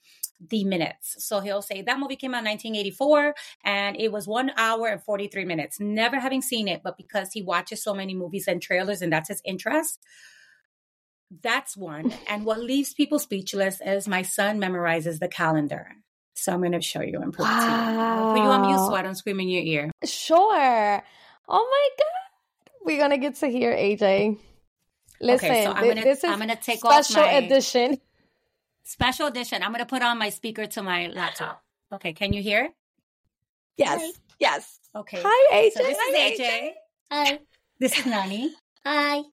the 0.50 0.66
minutes. 0.66 1.26
So 1.26 1.40
he'll 1.40 1.62
say 1.62 1.82
that 1.82 1.98
movie 1.98 2.18
came 2.18 2.34
out 2.34 2.40
in 2.40 2.50
1984 2.52 3.36
and 3.64 3.96
it 3.96 4.12
was 4.12 4.28
one 4.28 4.52
hour 4.58 4.88
and 4.88 5.02
43 5.02 5.46
minutes. 5.46 5.80
Never 5.80 6.20
having 6.20 6.42
seen 6.42 6.68
it, 6.68 6.82
but 6.84 6.98
because 6.98 7.32
he 7.32 7.42
watches 7.42 7.82
so 7.82 7.94
many 7.94 8.14
movies 8.14 8.50
and 8.50 8.62
trailers 8.62 9.02
and 9.02 9.14
that's 9.14 9.30
his 9.30 9.42
interest. 9.46 10.04
That's 11.42 11.78
one. 11.78 12.14
And 12.30 12.44
what 12.44 12.60
leaves 12.60 12.94
people 12.94 13.18
speechless 13.18 13.80
is 13.80 14.10
my 14.10 14.24
son 14.24 14.60
memorizes 14.60 15.20
the 15.20 15.30
calendar. 15.30 15.96
So 16.40 16.54
I'm 16.54 16.60
going 16.60 16.72
to 16.72 16.82
show 16.82 17.02
you 17.02 17.20
and 17.20 17.34
prove 17.34 17.48
wow. 17.48 17.58
it 17.58 17.66
to 17.66 17.92
you. 17.92 18.00
I'll 18.00 18.34
put 18.34 18.42
you 18.44 18.50
on 18.50 18.62
mute 18.68 18.78
so 18.78 18.96
I 18.96 19.02
don't 19.02 19.16
scream 19.16 19.40
in 19.40 19.50
your 19.50 19.64
ear. 19.64 19.92
Sure. 20.06 21.04
Oh 21.48 21.68
my 21.72 21.90
God. 21.98 22.86
We're 22.86 22.98
going 22.98 23.12
to 23.12 23.18
get 23.18 23.36
to 23.36 23.48
hear 23.48 23.74
AJ. 23.74 24.38
Listen, 25.22 25.52
okay, 25.52 25.66
so 25.66 25.74
I'm 25.74 25.86
gonna, 25.86 26.02
this 26.02 26.20
is 26.20 26.30
I'm 26.30 26.40
gonna 26.40 26.56
take 26.56 26.80
special 26.80 26.90
off 26.92 26.96
my, 26.96 27.02
special 27.02 27.46
edition. 27.46 27.98
Special 28.86 29.28
edition. 29.28 29.64
I'm 29.64 29.72
going 29.72 29.84
to 29.84 29.86
put 29.86 30.02
on 30.02 30.18
my 30.18 30.30
speaker 30.30 30.66
to 30.66 30.82
my 30.82 31.08
laptop. 31.08 31.62
Okay, 31.92 32.14
can 32.14 32.32
you 32.32 32.42
hear? 32.42 32.70
Yes. 33.76 34.02
Hi. 34.02 34.12
Yes. 34.40 34.80
Okay. 34.96 35.22
Hi, 35.24 35.56
AJ. 35.56 35.72
So 35.74 35.84
this 35.84 35.98
Hi, 36.00 36.26
is 36.26 36.40
AJ. 36.40 36.46
AJ. 36.46 36.72
Hi. 37.12 37.40
This 37.80 38.00
is 38.00 38.06
Nani. 38.06 38.54
Hi. 38.86 39.24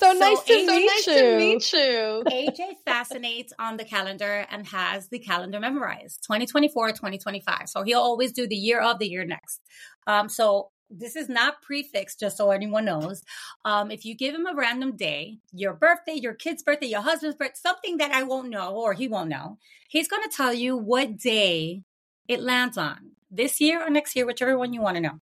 So, 0.00 0.14
so 0.14 0.18
nice, 0.18 0.42
to, 0.44 0.52
AJ, 0.54 0.66
meet 0.66 0.86
nice 0.86 1.04
to 1.04 1.36
meet 1.36 1.72
you. 1.74 2.22
AJ 2.26 2.76
fascinates 2.86 3.52
on 3.58 3.76
the 3.76 3.84
calendar 3.84 4.46
and 4.50 4.66
has 4.68 5.08
the 5.08 5.18
calendar 5.18 5.60
memorized 5.60 6.22
2024, 6.22 6.92
2025. 6.92 7.68
So 7.68 7.82
he'll 7.82 8.00
always 8.00 8.32
do 8.32 8.46
the 8.46 8.56
year 8.56 8.80
of 8.80 8.98
the 8.98 9.06
year 9.06 9.26
next. 9.26 9.60
Um, 10.06 10.30
so 10.30 10.70
this 10.88 11.16
is 11.16 11.28
not 11.28 11.60
prefix, 11.60 12.16
just 12.16 12.38
so 12.38 12.50
anyone 12.50 12.86
knows. 12.86 13.22
Um, 13.66 13.90
if 13.90 14.06
you 14.06 14.16
give 14.16 14.34
him 14.34 14.46
a 14.46 14.54
random 14.54 14.96
day, 14.96 15.36
your 15.52 15.74
birthday, 15.74 16.14
your 16.14 16.32
kid's 16.32 16.62
birthday, 16.62 16.86
your 16.86 17.02
husband's 17.02 17.36
birthday, 17.36 17.60
something 17.60 17.98
that 17.98 18.10
I 18.10 18.22
won't 18.22 18.48
know 18.48 18.76
or 18.76 18.94
he 18.94 19.06
won't 19.06 19.28
know, 19.28 19.58
he's 19.90 20.08
going 20.08 20.22
to 20.22 20.34
tell 20.34 20.54
you 20.54 20.78
what 20.78 21.18
day 21.18 21.82
it 22.26 22.40
lands 22.40 22.78
on 22.78 23.10
this 23.30 23.60
year 23.60 23.86
or 23.86 23.90
next 23.90 24.16
year, 24.16 24.24
whichever 24.24 24.56
one 24.56 24.72
you 24.72 24.80
want 24.80 24.96
to 24.96 25.02
know. 25.02 25.20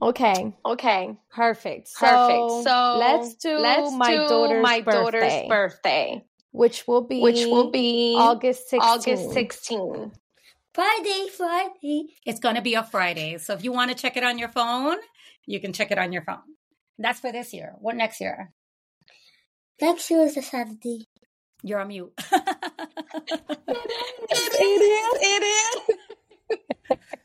Okay. 0.00 0.54
Okay. 0.64 1.16
Perfect. 1.30 1.88
So 1.88 2.06
Perfect. 2.06 2.64
So 2.64 2.96
let's 2.98 3.34
do 3.36 3.58
let's 3.58 3.92
my 3.94 4.10
do 4.10 4.28
daughter's 4.28 4.62
my 4.62 4.80
birthday, 4.80 4.92
daughter's 4.92 5.48
birthday, 5.48 6.24
which 6.52 6.86
will 6.86 7.06
be 7.06 7.20
which 7.20 7.44
will 7.46 7.70
be 7.70 8.14
August 8.18 8.68
16. 8.68 8.80
August 8.80 9.32
16. 9.32 10.12
Friday, 10.74 11.28
Friday. 11.36 12.06
It's 12.26 12.40
going 12.40 12.56
to 12.56 12.62
be 12.62 12.74
a 12.74 12.82
Friday. 12.82 13.38
So 13.38 13.54
if 13.54 13.62
you 13.62 13.72
want 13.72 13.92
to 13.92 13.96
check 13.96 14.16
it 14.16 14.24
on 14.24 14.38
your 14.38 14.48
phone, 14.48 14.96
you 15.46 15.60
can 15.60 15.72
check 15.72 15.92
it 15.92 15.98
on 15.98 16.12
your 16.12 16.22
phone. 16.22 16.42
That's 16.98 17.20
for 17.20 17.30
this 17.30 17.52
year. 17.52 17.74
What 17.78 17.96
next 17.96 18.20
year? 18.20 18.52
Next 19.80 20.10
year 20.10 20.22
is 20.22 20.36
a 20.36 20.42
Saturday. 20.42 21.06
You're 21.62 21.80
on 21.80 21.88
mute. 21.88 22.12
it 22.32 22.42
is. 24.82 25.18
It 25.22 25.88
is. 26.50 26.58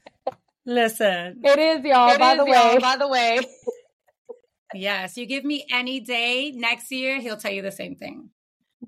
Listen. 0.70 1.42
It 1.44 1.58
is, 1.58 1.84
y'all, 1.84 2.12
it 2.12 2.20
by 2.20 2.34
is, 2.34 2.38
the 2.38 2.46
way. 2.46 2.78
By 2.80 2.96
the 2.96 3.08
way. 3.08 3.40
yes, 4.76 5.18
you 5.18 5.26
give 5.26 5.44
me 5.44 5.66
any 5.72 6.00
day 6.00 6.52
next 6.52 6.92
year, 6.92 7.20
he'll 7.20 7.38
tell 7.38 7.52
you 7.52 7.64
the 7.64 7.72
same 7.72 7.96
thing. 7.96 8.30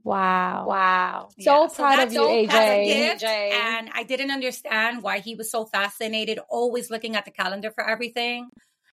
Wow. 0.04 0.68
Wow. 0.68 1.30
So 1.40 1.64
yeah, 1.64 1.68
proud 1.76 1.98
so 1.98 2.04
of 2.04 2.14
you, 2.14 2.48
so 2.50 2.56
AJ. 2.56 3.16
AJ. 3.16 3.24
And 3.24 3.90
I 3.96 4.04
didn't 4.04 4.30
understand 4.30 5.02
why 5.02 5.20
he 5.20 5.34
was 5.34 5.50
so 5.50 5.66
fascinated, 5.66 6.38
always 6.52 6.92
looking 6.92 7.16
at 7.16 7.26
the 7.26 7.32
calendar 7.32 7.72
for 7.72 7.84
everything. 7.90 8.50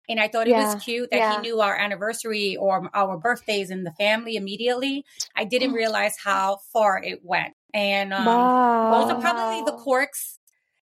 And 0.09 0.18
I 0.18 0.29
thought 0.29 0.46
it 0.48 0.53
yeah, 0.53 0.72
was 0.72 0.83
cute 0.83 1.11
that 1.11 1.18
yeah. 1.18 1.35
he 1.35 1.42
knew 1.42 1.61
our 1.61 1.77
anniversary 1.77 2.57
or 2.57 2.88
our 2.94 3.18
birthdays 3.18 3.70
in 3.70 3.85
the 3.85 3.92
family 3.92 4.37
immediately. 4.37 5.05
I 5.37 5.44
didn't 5.44 5.72
realize 5.72 6.16
how 6.24 6.61
far 6.72 7.03
it 7.03 7.20
went. 7.22 7.53
And 7.74 8.14
um, 8.14 8.24
wow. 8.24 9.03
those 9.03 9.12
are 9.12 9.20
probably 9.20 9.70
the 9.70 9.77
quirks 9.77 10.38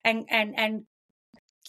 and 0.04 0.26
and 0.28 0.54
and 0.58 0.82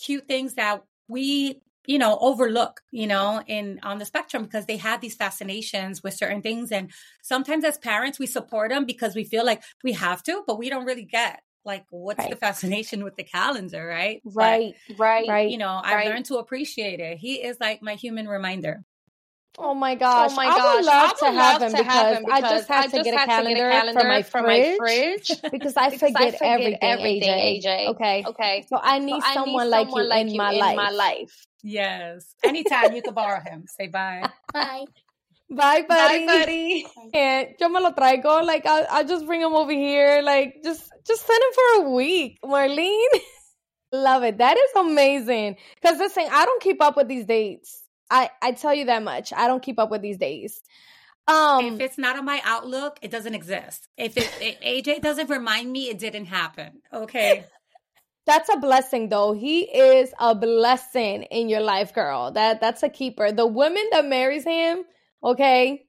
cute 0.05 0.27
things 0.27 0.53
that 0.53 0.83
we 1.07 1.61
you 1.87 1.99
know 1.99 2.17
overlook 2.19 2.81
you 2.91 3.07
know 3.07 3.41
in 3.47 3.79
on 3.83 3.99
the 3.99 4.05
spectrum 4.05 4.43
because 4.43 4.65
they 4.65 4.77
have 4.77 5.01
these 5.01 5.15
fascinations 5.15 6.03
with 6.03 6.13
certain 6.13 6.41
things 6.41 6.71
and 6.71 6.91
sometimes 7.23 7.63
as 7.63 7.77
parents 7.77 8.19
we 8.19 8.25
support 8.25 8.69
them 8.69 8.85
because 8.85 9.15
we 9.15 9.23
feel 9.23 9.45
like 9.45 9.63
we 9.83 9.93
have 9.93 10.23
to 10.23 10.43
but 10.47 10.57
we 10.57 10.69
don't 10.69 10.85
really 10.85 11.05
get 11.05 11.41
like 11.63 11.85
what's 11.89 12.19
right. 12.19 12.29
the 12.29 12.35
fascination 12.35 13.03
with 13.03 13.15
the 13.15 13.23
calendar 13.23 13.85
right 13.85 14.21
right 14.33 14.75
but, 14.89 14.99
right 14.99 15.27
right 15.27 15.49
you 15.49 15.57
know 15.57 15.81
i've 15.83 15.95
right. 15.95 16.07
learned 16.07 16.25
to 16.25 16.37
appreciate 16.37 16.99
it 16.99 17.17
he 17.17 17.35
is 17.35 17.57
like 17.59 17.81
my 17.81 17.95
human 17.95 18.27
reminder 18.27 18.83
Oh 19.57 19.73
my 19.73 19.93
oh 19.93 19.95
gosh! 19.95 20.31
Oh 20.31 20.35
my 20.35 20.45
gosh! 20.45 20.59
I 20.59 20.75
would 20.75 20.85
love, 20.85 20.95
I 20.95 21.07
would 21.07 21.17
to, 21.17 21.41
have 21.41 21.61
him 21.61 21.71
because, 21.71 22.19
because 22.19 22.43
I 22.43 22.49
just 22.49 22.67
had 22.67 22.91
to, 22.91 23.03
get, 23.03 23.13
a 23.13 23.25
calendar, 23.25 23.55
get 23.55 23.67
a 23.67 23.71
calendar 23.71 23.99
for 24.01 24.07
my 24.07 24.21
for 24.23 24.41
fridge, 24.41 24.79
my 24.79 24.85
fridge 24.85 25.51
because 25.51 25.77
I 25.77 25.89
because 25.89 25.99
forget, 25.99 26.21
I 26.21 26.31
forget 26.31 26.41
everything, 26.41 26.77
everything, 26.81 27.61
AJ. 27.61 27.65
AJ. 27.65 27.87
Okay, 27.87 28.23
okay. 28.27 28.65
So 28.67 28.79
I 28.81 28.99
need, 28.99 29.21
so 29.23 29.33
someone, 29.33 29.61
I 29.61 29.65
need 29.65 29.69
like 29.69 29.87
someone, 29.87 30.09
like 30.09 30.25
you, 30.25 30.31
in, 30.31 30.37
my, 30.37 30.51
in 30.51 30.59
life. 30.59 30.75
my 30.75 30.89
life. 30.89 31.47
Yes. 31.63 32.35
Anytime 32.43 32.93
you 32.93 33.01
can 33.01 33.13
borrow 33.13 33.39
him. 33.39 33.65
Say 33.67 33.87
bye. 33.87 34.29
Bye. 34.53 34.85
Bye, 35.49 35.83
buddy. 35.87 36.25
Bye, 36.25 36.25
buddy. 36.25 36.87
And 37.13 37.47
yo 37.59 37.69
me 37.69 37.79
lo 37.79 37.91
traigo. 37.91 38.45
Like 38.45 38.65
I'll, 38.65 38.85
I'll 38.89 39.07
just 39.07 39.25
bring 39.25 39.41
him 39.41 39.53
over 39.53 39.71
here. 39.71 40.21
Like 40.21 40.61
just 40.63 40.91
just 41.07 41.25
send 41.25 41.41
him 41.41 41.53
for 41.53 41.85
a 41.85 41.89
week, 41.91 42.39
Marlene. 42.43 43.19
Love 43.91 44.23
it. 44.23 44.37
That 44.39 44.57
is 44.57 44.69
amazing. 44.75 45.57
Because 45.75 45.99
listen, 45.99 46.25
I 46.29 46.45
don't 46.45 46.61
keep 46.61 46.81
up 46.81 46.97
with 46.97 47.07
these 47.07 47.25
dates. 47.25 47.84
I 48.09 48.29
I 48.41 48.51
tell 48.51 48.73
you 48.73 48.85
that 48.85 49.03
much. 49.03 49.33
I 49.33 49.47
don't 49.47 49.63
keep 49.63 49.79
up 49.79 49.89
with 49.91 50.01
these 50.01 50.17
days. 50.17 50.61
Um, 51.27 51.65
if 51.65 51.79
it's 51.79 51.97
not 51.97 52.17
on 52.17 52.25
my 52.25 52.39
Outlook, 52.43 52.99
it 53.01 53.09
doesn't 53.09 53.33
exist. 53.33 53.87
If 53.97 54.15
it 54.17 54.29
if 54.41 54.59
AJ 54.61 55.01
doesn't 55.01 55.29
remind 55.29 55.71
me, 55.71 55.89
it 55.89 55.97
didn't 55.97 56.25
happen. 56.25 56.81
Okay. 56.93 57.45
that's 58.27 58.49
a 58.49 58.57
blessing 58.57 59.09
though. 59.09 59.33
He 59.33 59.61
is 59.61 60.13
a 60.19 60.35
blessing 60.35 61.23
in 61.23 61.49
your 61.49 61.61
life, 61.61 61.93
girl. 61.93 62.31
That 62.31 62.61
that's 62.61 62.83
a 62.83 62.89
keeper. 62.89 63.31
The 63.31 63.47
woman 63.47 63.83
that 63.91 64.05
marries 64.05 64.43
him, 64.43 64.83
okay? 65.23 65.85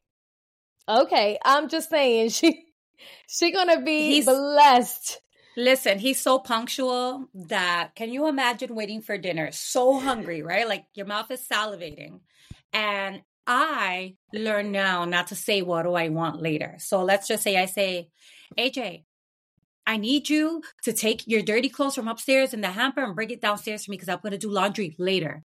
Okay, 0.88 1.38
I'm 1.44 1.68
just 1.68 1.90
saying 1.90 2.28
she 2.30 2.64
she 3.28 3.52
gonna 3.52 3.82
be 3.82 4.12
He's- 4.14 4.24
blessed. 4.24 5.20
Listen, 5.56 5.98
he's 5.98 6.20
so 6.20 6.38
punctual 6.38 7.28
that 7.34 7.94
can 7.94 8.12
you 8.12 8.28
imagine 8.28 8.74
waiting 8.74 9.00
for 9.00 9.16
dinner? 9.16 9.50
So 9.52 9.98
hungry, 9.98 10.42
right? 10.42 10.68
Like 10.68 10.84
your 10.94 11.06
mouth 11.06 11.30
is 11.30 11.46
salivating. 11.50 12.20
And 12.74 13.22
I 13.46 14.16
learn 14.34 14.70
now 14.70 15.06
not 15.06 15.28
to 15.28 15.34
say 15.34 15.62
what 15.62 15.84
do 15.84 15.94
I 15.94 16.10
want 16.10 16.42
later. 16.42 16.76
So 16.78 17.02
let's 17.04 17.26
just 17.26 17.42
say 17.42 17.56
I 17.56 17.66
say, 17.66 18.10
AJ, 18.58 19.04
I 19.86 19.96
need 19.96 20.28
you 20.28 20.62
to 20.82 20.92
take 20.92 21.26
your 21.26 21.42
dirty 21.42 21.70
clothes 21.70 21.94
from 21.94 22.08
upstairs 22.08 22.52
in 22.52 22.60
the 22.60 22.68
hamper 22.68 23.02
and 23.02 23.14
bring 23.14 23.30
it 23.30 23.40
downstairs 23.40 23.84
for 23.84 23.92
me 23.92 23.96
because 23.96 24.08
I'm 24.08 24.18
going 24.20 24.32
to 24.32 24.38
do 24.38 24.50
laundry 24.50 24.94
later. 24.98 25.42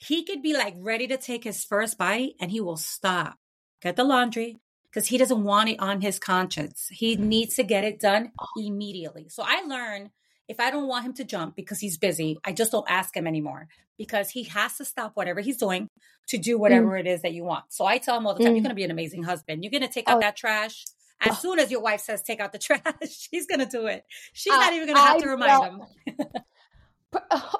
He 0.00 0.22
could 0.22 0.42
be 0.42 0.52
like 0.52 0.74
ready 0.76 1.08
to 1.08 1.16
take 1.16 1.42
his 1.42 1.64
first 1.64 1.98
bite 1.98 2.34
and 2.40 2.52
he 2.52 2.60
will 2.60 2.76
stop, 2.76 3.36
get 3.82 3.96
the 3.96 4.04
laundry 4.04 4.58
because 4.90 5.08
he 5.08 5.18
doesn't 5.18 5.42
want 5.44 5.68
it 5.68 5.78
on 5.80 6.00
his 6.00 6.18
conscience. 6.18 6.88
He 6.90 7.16
needs 7.16 7.54
to 7.56 7.62
get 7.62 7.84
it 7.84 8.00
done 8.00 8.32
immediately. 8.56 9.28
So 9.28 9.42
I 9.46 9.62
learn 9.66 10.10
if 10.48 10.58
I 10.60 10.70
don't 10.70 10.88
want 10.88 11.04
him 11.04 11.12
to 11.14 11.24
jump 11.24 11.56
because 11.56 11.78
he's 11.80 11.98
busy, 11.98 12.38
I 12.44 12.52
just 12.52 12.72
don't 12.72 12.86
ask 12.88 13.14
him 13.16 13.26
anymore 13.26 13.68
because 13.98 14.30
he 14.30 14.44
has 14.44 14.76
to 14.78 14.84
stop 14.84 15.12
whatever 15.14 15.40
he's 15.40 15.58
doing 15.58 15.88
to 16.28 16.38
do 16.38 16.58
whatever 16.58 16.96
it 16.96 17.06
is 17.06 17.22
that 17.22 17.32
you 17.32 17.44
want. 17.44 17.64
So 17.70 17.84
I 17.84 17.98
tell 17.98 18.16
him 18.16 18.26
all 18.26 18.34
the 18.34 18.42
time, 18.44 18.52
Mm. 18.52 18.56
you're 18.56 18.62
going 18.62 18.70
to 18.70 18.74
be 18.76 18.84
an 18.84 18.90
amazing 18.90 19.24
husband. 19.24 19.62
You're 19.64 19.70
going 19.70 19.82
to 19.82 19.88
take 19.92 20.08
out 20.08 20.18
Oh. 20.18 20.20
that 20.20 20.36
trash. 20.36 20.84
As 21.20 21.32
Oh. 21.32 21.34
soon 21.34 21.58
as 21.58 21.70
your 21.70 21.80
wife 21.80 22.00
says 22.00 22.22
take 22.22 22.38
out 22.40 22.52
the 22.52 22.58
trash, 22.66 23.28
he's 23.30 23.46
going 23.46 23.60
to 23.60 23.66
do 23.66 23.86
it. 23.86 24.04
She's 24.32 24.52
I- 24.52 24.58
not 24.58 24.72
even 24.72 24.86
going 24.86 24.96
to 24.96 25.02
have 25.02 25.16
I 25.16 25.20
to 25.20 25.28
remind 25.28 25.64
him. 25.64 25.82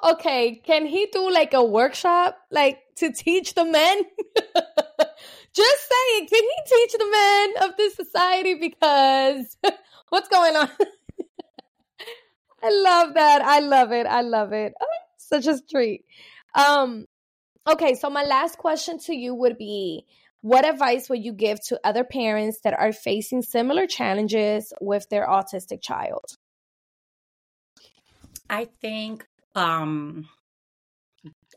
Okay, 0.03 0.61
can 0.63 0.85
he 0.85 1.07
do 1.07 1.31
like 1.31 1.55
a 1.55 1.63
workshop 1.63 2.37
like 2.51 2.79
to 2.97 3.11
teach 3.11 3.55
the 3.55 3.65
men? 3.65 4.01
Just 5.59 5.89
saying, 5.89 6.27
can 6.29 6.41
he 6.41 6.57
teach 6.67 6.93
the 6.93 7.09
men 7.11 7.69
of 7.69 7.75
this 7.75 7.93
society 7.93 8.53
because 8.55 9.57
what's 10.09 10.29
going 10.29 10.55
on? 10.55 10.69
I 12.63 12.69
love 12.69 13.13
that. 13.15 13.41
I 13.41 13.59
love 13.59 13.91
it. 13.91 14.07
I 14.07 14.21
love 14.21 14.53
it. 14.53 14.71
Oh, 14.79 14.85
such 15.17 15.47
a 15.47 15.59
treat. 15.69 16.05
Um 16.55 17.07
okay, 17.69 17.95
so 17.95 18.09
my 18.09 18.23
last 18.23 18.57
question 18.57 18.99
to 18.99 19.13
you 19.13 19.35
would 19.35 19.57
be 19.57 20.05
what 20.39 20.65
advice 20.65 21.09
would 21.09 21.25
you 21.25 21.33
give 21.33 21.59
to 21.67 21.79
other 21.83 22.05
parents 22.05 22.61
that 22.63 22.73
are 22.73 22.93
facing 22.93 23.41
similar 23.41 23.85
challenges 23.85 24.71
with 24.79 25.09
their 25.09 25.27
autistic 25.27 25.81
child? 25.81 26.37
I 28.49 28.69
think 28.79 29.27
um 29.55 30.29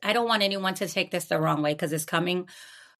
I 0.02 0.12
don't 0.12 0.26
want 0.26 0.42
anyone 0.42 0.74
to 0.74 0.88
take 0.88 1.12
this 1.12 1.26
the 1.26 1.38
wrong 1.38 1.62
way 1.62 1.72
because 1.72 1.92
it's 1.92 2.04
coming 2.04 2.48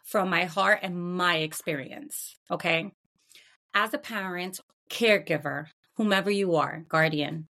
from 0.02 0.28
my 0.28 0.44
heart 0.44 0.80
and 0.82 1.16
my 1.16 1.36
experience. 1.38 2.36
Okay. 2.50 2.92
As 3.74 3.94
a 3.94 3.98
parent, 3.98 4.60
caregiver, 4.90 5.66
whomever 5.96 6.30
you 6.30 6.56
are, 6.56 6.84
guardian, 6.88 7.48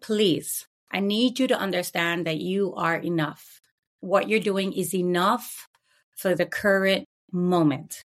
please, 0.00 0.66
I 0.90 1.00
need 1.00 1.38
you 1.38 1.46
to 1.48 1.58
understand 1.58 2.26
that 2.26 2.38
you 2.38 2.74
are 2.74 2.96
enough. 2.96 3.60
What 4.00 4.28
you're 4.28 4.40
doing 4.40 4.72
is 4.72 4.94
enough 4.94 5.68
for 6.16 6.34
the 6.34 6.46
current 6.46 7.04
moment. 7.30 8.02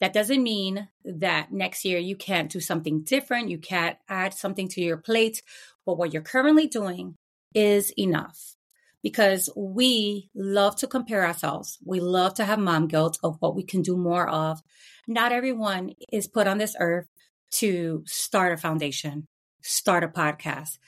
That 0.00 0.14
doesn't 0.14 0.42
mean 0.42 0.88
that 1.04 1.52
next 1.52 1.84
year 1.84 1.98
you 1.98 2.16
can't 2.16 2.50
do 2.50 2.60
something 2.60 3.02
different. 3.02 3.50
You 3.50 3.58
can't 3.58 3.98
add 4.08 4.32
something 4.32 4.68
to 4.68 4.80
your 4.80 4.96
plate. 4.96 5.42
But 5.84 5.98
what 5.98 6.14
you're 6.14 6.22
currently 6.22 6.66
doing 6.66 7.16
is 7.54 7.92
enough 7.98 8.56
because 9.02 9.48
we 9.56 10.30
love 10.34 10.76
to 10.76 10.86
compare 10.86 11.26
ourselves. 11.26 11.78
We 11.84 12.00
love 12.00 12.34
to 12.34 12.44
have 12.44 12.58
mom 12.58 12.88
guilt 12.88 13.18
of 13.22 13.36
what 13.40 13.56
we 13.56 13.62
can 13.62 13.82
do 13.82 13.96
more 13.96 14.28
of. 14.28 14.60
Not 15.08 15.32
everyone 15.32 15.92
is 16.12 16.28
put 16.28 16.46
on 16.46 16.58
this 16.58 16.76
earth 16.78 17.06
to 17.52 18.04
start 18.06 18.52
a 18.52 18.56
foundation, 18.56 19.26
start 19.62 20.04
a 20.04 20.08
podcast, 20.08 20.78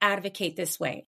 advocate 0.00 0.56
this 0.56 0.78
way. 0.78 1.06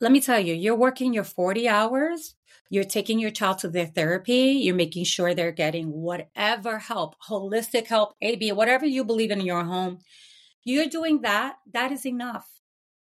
Let 0.00 0.12
me 0.12 0.20
tell 0.20 0.40
you, 0.40 0.54
you're 0.54 0.74
working 0.74 1.14
your 1.14 1.24
40 1.24 1.68
hours, 1.68 2.34
you're 2.70 2.84
taking 2.84 3.18
your 3.18 3.30
child 3.30 3.58
to 3.58 3.68
their 3.68 3.86
therapy, 3.86 4.58
you're 4.62 4.74
making 4.74 5.04
sure 5.04 5.32
they're 5.32 5.52
getting 5.52 5.92
whatever 5.92 6.78
help, 6.78 7.14
holistic 7.28 7.86
help, 7.86 8.14
AB, 8.20 8.50
whatever 8.52 8.84
you 8.84 9.04
believe 9.04 9.30
in 9.30 9.40
in 9.40 9.46
your 9.46 9.62
home. 9.62 9.98
You're 10.64 10.88
doing 10.88 11.22
that, 11.22 11.56
that 11.72 11.92
is 11.92 12.04
enough. 12.04 12.48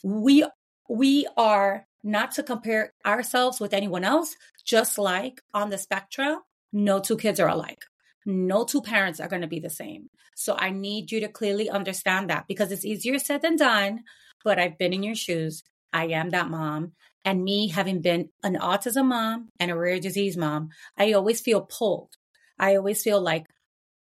We 0.03 0.44
we 0.88 1.29
are 1.37 1.87
not 2.02 2.32
to 2.32 2.42
compare 2.42 2.92
ourselves 3.04 3.60
with 3.60 3.74
anyone 3.74 4.04
else, 4.04 4.36
just 4.64 4.98
like 4.98 5.42
on 5.52 5.70
the 5.70 5.78
spectrum, 5.78 6.38
no 6.72 7.00
two 7.00 7.16
kids 7.16 7.40
are 7.40 7.48
alike. 7.48 7.84
No 8.26 8.64
two 8.64 8.82
parents 8.82 9.20
are 9.20 9.28
going 9.28 9.42
to 9.42 9.48
be 9.48 9.60
the 9.60 9.70
same. 9.70 10.10
So 10.34 10.56
I 10.58 10.70
need 10.70 11.10
you 11.10 11.20
to 11.20 11.28
clearly 11.28 11.68
understand 11.68 12.30
that 12.30 12.46
because 12.46 12.72
it's 12.72 12.84
easier 12.84 13.18
said 13.18 13.42
than 13.42 13.56
done, 13.56 14.04
but 14.44 14.58
I've 14.58 14.78
been 14.78 14.92
in 14.92 15.02
your 15.02 15.14
shoes. 15.14 15.62
I 15.92 16.06
am 16.06 16.30
that 16.30 16.50
mom. 16.50 16.92
And 17.24 17.44
me 17.44 17.68
having 17.68 18.00
been 18.00 18.30
an 18.42 18.56
autism 18.56 19.06
mom 19.06 19.48
and 19.58 19.70
a 19.70 19.76
rare 19.76 20.00
disease 20.00 20.36
mom, 20.36 20.70
I 20.96 21.12
always 21.12 21.40
feel 21.40 21.62
pulled. 21.62 22.16
I 22.58 22.76
always 22.76 23.02
feel 23.02 23.20
like 23.20 23.46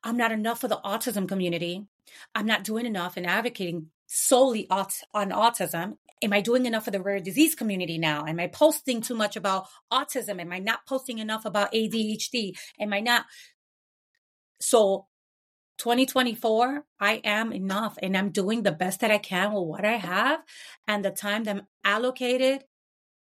I'm 0.03 0.16
not 0.16 0.33
enough 0.33 0.61
for 0.61 0.68
the 0.68 0.81
autism 0.85 1.29
community. 1.29 1.87
I'm 2.35 2.46
not 2.46 2.64
doing 2.64 2.87
enough 2.87 3.16
in 3.16 3.27
advocating 3.27 3.90
solely 4.07 4.68
on 4.70 5.31
autism. 5.31 5.99
Am 6.22 6.33
I 6.33 6.40
doing 6.40 6.64
enough 6.66 6.85
for 6.85 6.90
the 6.90 7.02
rare 7.02 7.20
disease 7.20 7.55
community 7.55 7.98
now? 7.98 8.24
Am 8.26 8.40
I 8.40 8.46
posting 8.46 9.02
too 9.02 9.14
much 9.14 9.37
about 9.37 9.66
autism? 9.92 10.40
Am 10.40 10.52
I 10.52 10.59
not 10.59 10.87
posting 10.87 11.18
enough 11.18 11.44
about 11.44 11.72
ADHD? 11.72 12.57
Am 12.81 12.92
I 12.92 13.00
not? 13.00 13.26
So 14.61 15.07
2024, 15.79 16.85
I 17.00 17.20
am 17.22 17.52
enough 17.52 17.98
and 18.02 18.16
I'm 18.16 18.31
doing 18.31 18.62
the 18.62 18.72
best 18.72 19.00
that 19.00 19.11
I 19.11 19.18
can 19.18 19.52
with 19.52 19.64
what 19.64 19.85
I 19.85 19.96
have 19.96 20.40
and 20.88 21.05
the 21.05 21.11
time 21.11 21.44
that 21.44 21.57
I'm 21.57 21.66
allocated 21.85 22.64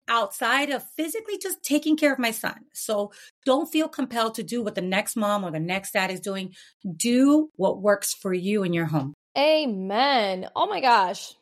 outside 0.09 0.71
of 0.71 0.85
physically 0.97 1.39
just 1.39 1.63
taking 1.63 1.97
care 1.97 2.13
of 2.13 2.19
my 2.19 2.31
son. 2.31 2.67
So 2.75 3.13
don't 3.47 3.71
feel 3.71 3.89
compelled 3.89 4.35
to 4.35 4.43
do 4.43 4.63
what 4.63 4.75
the 4.75 4.83
next 4.83 5.17
mom 5.17 5.45
or 5.45 5.51
the 5.51 5.61
next 5.61 5.93
dad 5.93 6.11
is 6.11 6.21
doing. 6.21 6.55
Do 6.95 7.51
what 7.57 7.81
works 7.81 8.13
for 8.13 8.35
you 8.35 8.65
in 8.65 8.75
your 8.75 8.87
home. 8.87 9.15
Amen. 9.39 10.49
Oh 10.55 10.67
my 10.67 10.81
gosh. 10.81 11.35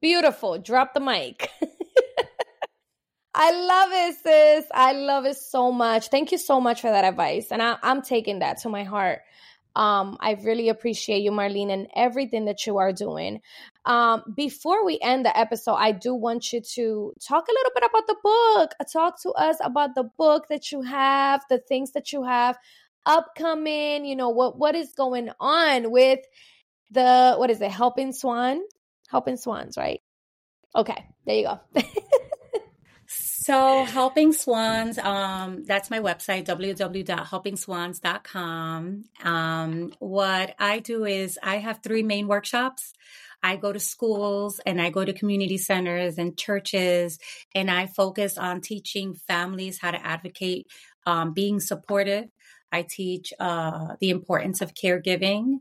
Beautiful. 0.00 0.58
Drop 0.58 0.94
the 0.94 1.00
mic. 1.00 1.50
I 3.34 3.52
love 3.52 3.90
it, 3.92 4.16
sis. 4.22 4.64
I 4.74 4.92
love 4.92 5.24
it 5.24 5.36
so 5.36 5.70
much. 5.70 6.08
Thank 6.08 6.32
you 6.32 6.38
so 6.38 6.60
much 6.60 6.80
for 6.80 6.90
that 6.90 7.04
advice. 7.04 7.52
And 7.52 7.62
I, 7.62 7.76
I'm 7.82 8.02
taking 8.02 8.40
that 8.40 8.58
to 8.62 8.68
my 8.68 8.84
heart. 8.84 9.20
Um, 9.76 10.16
I 10.18 10.32
really 10.42 10.70
appreciate 10.70 11.20
you, 11.22 11.30
Marlene, 11.30 11.72
and 11.72 11.86
everything 11.94 12.46
that 12.46 12.66
you 12.66 12.78
are 12.78 12.92
doing. 12.92 13.40
Um, 13.84 14.22
before 14.34 14.84
we 14.84 14.98
end 15.00 15.24
the 15.24 15.38
episode, 15.38 15.74
I 15.74 15.92
do 15.92 16.14
want 16.14 16.52
you 16.52 16.60
to 16.60 17.14
talk 17.20 17.46
a 17.46 17.52
little 17.52 17.72
bit 17.74 17.84
about 17.88 18.06
the 18.08 18.16
book. 18.22 18.70
Talk 18.92 19.22
to 19.22 19.30
us 19.30 19.56
about 19.60 19.94
the 19.94 20.10
book 20.18 20.48
that 20.48 20.72
you 20.72 20.82
have, 20.82 21.42
the 21.48 21.58
things 21.58 21.92
that 21.92 22.12
you 22.12 22.24
have 22.24 22.58
upcoming. 23.06 24.04
You 24.04 24.16
know 24.16 24.30
what 24.30 24.58
what 24.58 24.74
is 24.74 24.92
going 24.96 25.30
on 25.38 25.92
with 25.92 26.20
the 26.90 27.36
what 27.36 27.50
is 27.50 27.60
it? 27.60 27.70
Helping 27.70 28.12
Swan, 28.12 28.60
Helping 29.08 29.36
Swans, 29.36 29.76
right? 29.76 30.00
Okay, 30.74 31.04
there 31.26 31.36
you 31.36 31.44
go. 31.44 31.60
So 33.48 33.84
helping 33.84 34.34
swans, 34.34 34.98
um, 34.98 35.64
that's 35.64 35.90
my 35.90 36.00
website, 36.00 36.44
www.helpingswans.com. 36.44 39.04
Um, 39.24 39.92
what 40.00 40.54
I 40.58 40.80
do 40.80 41.06
is 41.06 41.38
I 41.42 41.56
have 41.56 41.80
three 41.82 42.02
main 42.02 42.28
workshops. 42.28 42.92
I 43.42 43.56
go 43.56 43.72
to 43.72 43.80
schools 43.80 44.60
and 44.66 44.82
I 44.82 44.90
go 44.90 45.02
to 45.02 45.14
community 45.14 45.56
centers 45.56 46.18
and 46.18 46.36
churches 46.36 47.18
and 47.54 47.70
I 47.70 47.86
focus 47.86 48.36
on 48.36 48.60
teaching 48.60 49.14
families 49.14 49.78
how 49.78 49.92
to 49.92 50.06
advocate, 50.06 50.66
um, 51.06 51.32
being 51.32 51.58
supportive. 51.58 52.26
I 52.72 52.82
teach, 52.88 53.32
uh, 53.38 53.96
the 54.00 54.10
importance 54.10 54.60
of 54.60 54.74
caregiving 54.74 55.60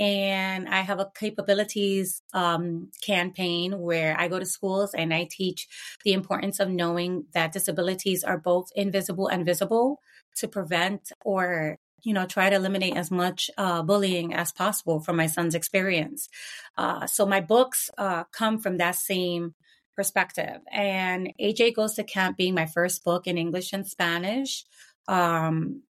and 0.00 0.68
I 0.68 0.82
have 0.82 1.00
a 1.00 1.10
capabilities 1.18 2.22
um, 2.32 2.90
campaign 3.02 3.78
where 3.78 4.18
I 4.18 4.28
go 4.28 4.38
to 4.38 4.46
schools 4.46 4.94
and 4.94 5.12
I 5.12 5.28
teach 5.30 5.66
the 6.04 6.12
importance 6.12 6.60
of 6.60 6.70
knowing 6.70 7.24
that 7.34 7.52
disabilities 7.52 8.22
are 8.22 8.38
both 8.38 8.68
invisible 8.76 9.26
and 9.26 9.44
visible 9.44 10.00
to 10.36 10.46
prevent 10.46 11.10
or 11.24 11.78
you 12.04 12.14
know 12.14 12.26
try 12.26 12.48
to 12.48 12.54
eliminate 12.54 12.96
as 12.96 13.10
much 13.10 13.50
uh, 13.58 13.82
bullying 13.82 14.34
as 14.34 14.52
possible 14.52 15.00
from 15.00 15.16
my 15.16 15.26
son's 15.26 15.56
experience. 15.56 16.28
Uh, 16.76 17.06
so 17.06 17.26
my 17.26 17.40
books 17.40 17.90
uh, 17.98 18.22
come 18.32 18.58
from 18.58 18.76
that 18.76 18.94
same 18.94 19.54
perspective. 19.96 20.60
And 20.70 21.32
AJ 21.40 21.74
Goes 21.74 21.94
to 21.94 22.04
Camp 22.04 22.36
being 22.36 22.54
my 22.54 22.66
first 22.66 23.02
book 23.02 23.26
in 23.26 23.36
English 23.36 23.72
and 23.72 23.84
Spanish 23.84 24.64
um, 25.08 25.82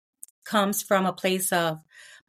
comes 0.46 0.82
from 0.82 1.06
a 1.06 1.12
place 1.12 1.52
of 1.52 1.80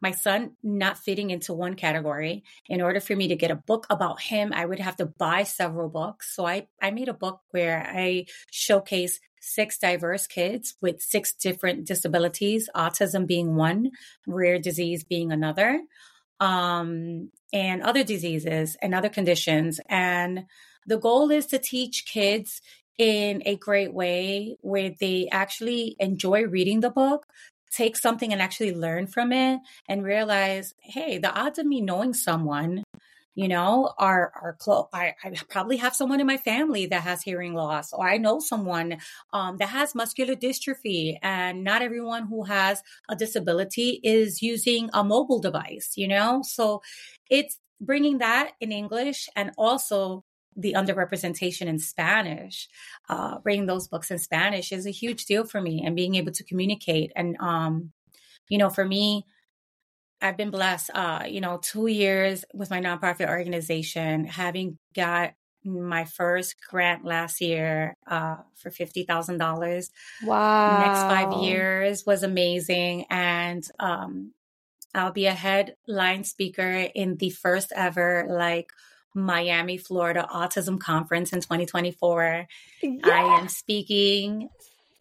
my 0.01 0.11
son 0.11 0.51
not 0.61 0.97
fitting 0.97 1.29
into 1.31 1.53
one 1.53 1.75
category. 1.75 2.43
In 2.67 2.81
order 2.81 2.99
for 2.99 3.15
me 3.15 3.29
to 3.29 3.35
get 3.35 3.51
a 3.51 3.55
book 3.55 3.87
about 3.89 4.21
him, 4.21 4.53
I 4.53 4.65
would 4.65 4.79
have 4.79 4.97
to 4.97 5.05
buy 5.05 5.43
several 5.43 5.89
books. 5.89 6.35
So 6.35 6.45
I, 6.45 6.67
I 6.81 6.91
made 6.91 7.09
a 7.09 7.13
book 7.13 7.41
where 7.51 7.87
I 7.87 8.25
showcase 8.51 9.19
six 9.39 9.77
diverse 9.77 10.27
kids 10.27 10.75
with 10.81 11.01
six 11.01 11.33
different 11.33 11.85
disabilities, 11.87 12.69
autism 12.75 13.25
being 13.25 13.55
one, 13.55 13.91
rare 14.27 14.59
disease 14.59 15.03
being 15.03 15.31
another, 15.31 15.81
um, 16.39 17.31
and 17.53 17.81
other 17.81 18.03
diseases 18.03 18.77
and 18.81 18.93
other 18.93 19.09
conditions. 19.09 19.79
And 19.89 20.45
the 20.85 20.97
goal 20.97 21.31
is 21.31 21.47
to 21.47 21.59
teach 21.59 22.05
kids 22.05 22.61
in 22.97 23.43
a 23.45 23.55
great 23.55 23.93
way 23.93 24.57
where 24.61 24.91
they 24.99 25.27
actually 25.31 25.95
enjoy 25.99 26.45
reading 26.45 26.79
the 26.79 26.89
book, 26.89 27.27
take 27.77 27.95
something 27.95 28.33
and 28.33 28.41
actually 28.41 28.73
learn 28.73 29.07
from 29.07 29.31
it 29.31 29.59
and 29.87 30.03
realize, 30.03 30.73
hey, 30.81 31.17
the 31.19 31.33
odds 31.33 31.59
of 31.59 31.65
me 31.65 31.79
knowing 31.79 32.13
someone, 32.13 32.83
you 33.35 33.47
know, 33.47 33.93
are 33.99 34.31
are 34.41 34.55
close. 34.59 34.87
I, 34.91 35.13
I, 35.23 35.33
probably 35.49 35.77
have 35.77 35.95
someone 35.95 36.19
in 36.19 36.25
my 36.27 36.37
family 36.37 36.87
that 36.87 37.03
has 37.03 37.21
hearing 37.21 37.53
loss, 37.53 37.93
or 37.93 38.07
I 38.07 38.17
know 38.17 38.39
someone 38.39 38.97
um, 39.31 39.57
that 39.57 39.69
has 39.69 39.93
muscular 39.93 40.35
dystrophy, 40.35 41.17
and 41.21 41.63
not 41.63 41.83
everyone 41.83 42.27
who 42.27 42.45
has 42.45 42.81
a 43.09 43.15
disability 43.15 43.99
is 44.03 44.41
using 44.41 44.89
a 44.93 45.03
mobile 45.03 45.39
device, 45.39 45.91
you 45.95 46.07
know. 46.07 46.41
So 46.43 46.81
it's 47.29 47.59
bringing 47.79 48.17
that 48.17 48.53
in 48.59 48.71
English 48.71 49.29
and 49.35 49.51
also 49.55 50.23
the 50.57 50.73
underrepresentation 50.73 51.67
in 51.67 51.77
Spanish, 51.77 52.67
uh, 53.09 53.37
reading 53.43 53.67
those 53.67 53.87
books 53.87 54.09
in 54.09 54.17
Spanish 54.17 54.71
is 54.71 54.87
a 54.87 54.91
huge 54.91 55.25
deal 55.25 55.45
for 55.45 55.61
me 55.61 55.83
and 55.85 55.95
being 55.95 56.15
able 56.15 56.31
to 56.31 56.43
communicate. 56.43 57.11
And, 57.15 57.37
um, 57.39 57.91
you 58.49 58.57
know, 58.57 58.69
for 58.69 58.83
me, 58.83 59.23
I've 60.19 60.35
been 60.35 60.49
blessed, 60.49 60.89
uh, 60.95 61.25
you 61.27 61.41
know, 61.41 61.59
two 61.61 61.85
years 61.85 62.43
with 62.53 62.71
my 62.71 62.81
nonprofit 62.81 63.29
organization, 63.29 64.25
having 64.25 64.79
got 64.95 65.33
my 65.63 66.05
first 66.05 66.55
grant 66.69 67.05
last 67.05 67.39
year 67.39 67.95
uh, 68.07 68.37
for 68.55 68.71
$50,000. 68.71 69.89
Wow. 70.23 70.79
Next 70.79 71.01
five 71.01 71.43
years 71.43 72.03
was 72.05 72.23
amazing. 72.23 73.05
And 73.11 73.63
um, 73.79 74.33
I'll 74.95 75.11
be 75.11 75.27
a 75.27 75.33
headline 75.33 76.23
speaker 76.23 76.87
in 76.95 77.17
the 77.17 77.29
first 77.29 77.71
ever, 77.75 78.25
like, 78.27 78.71
Miami, 79.17 79.77
Florida 79.77 80.27
Autism 80.31 80.79
Conference 80.79 81.33
in 81.33 81.41
2024. 81.41 82.47
Yes. 82.81 83.01
I 83.03 83.39
am 83.39 83.47
speaking 83.47 84.49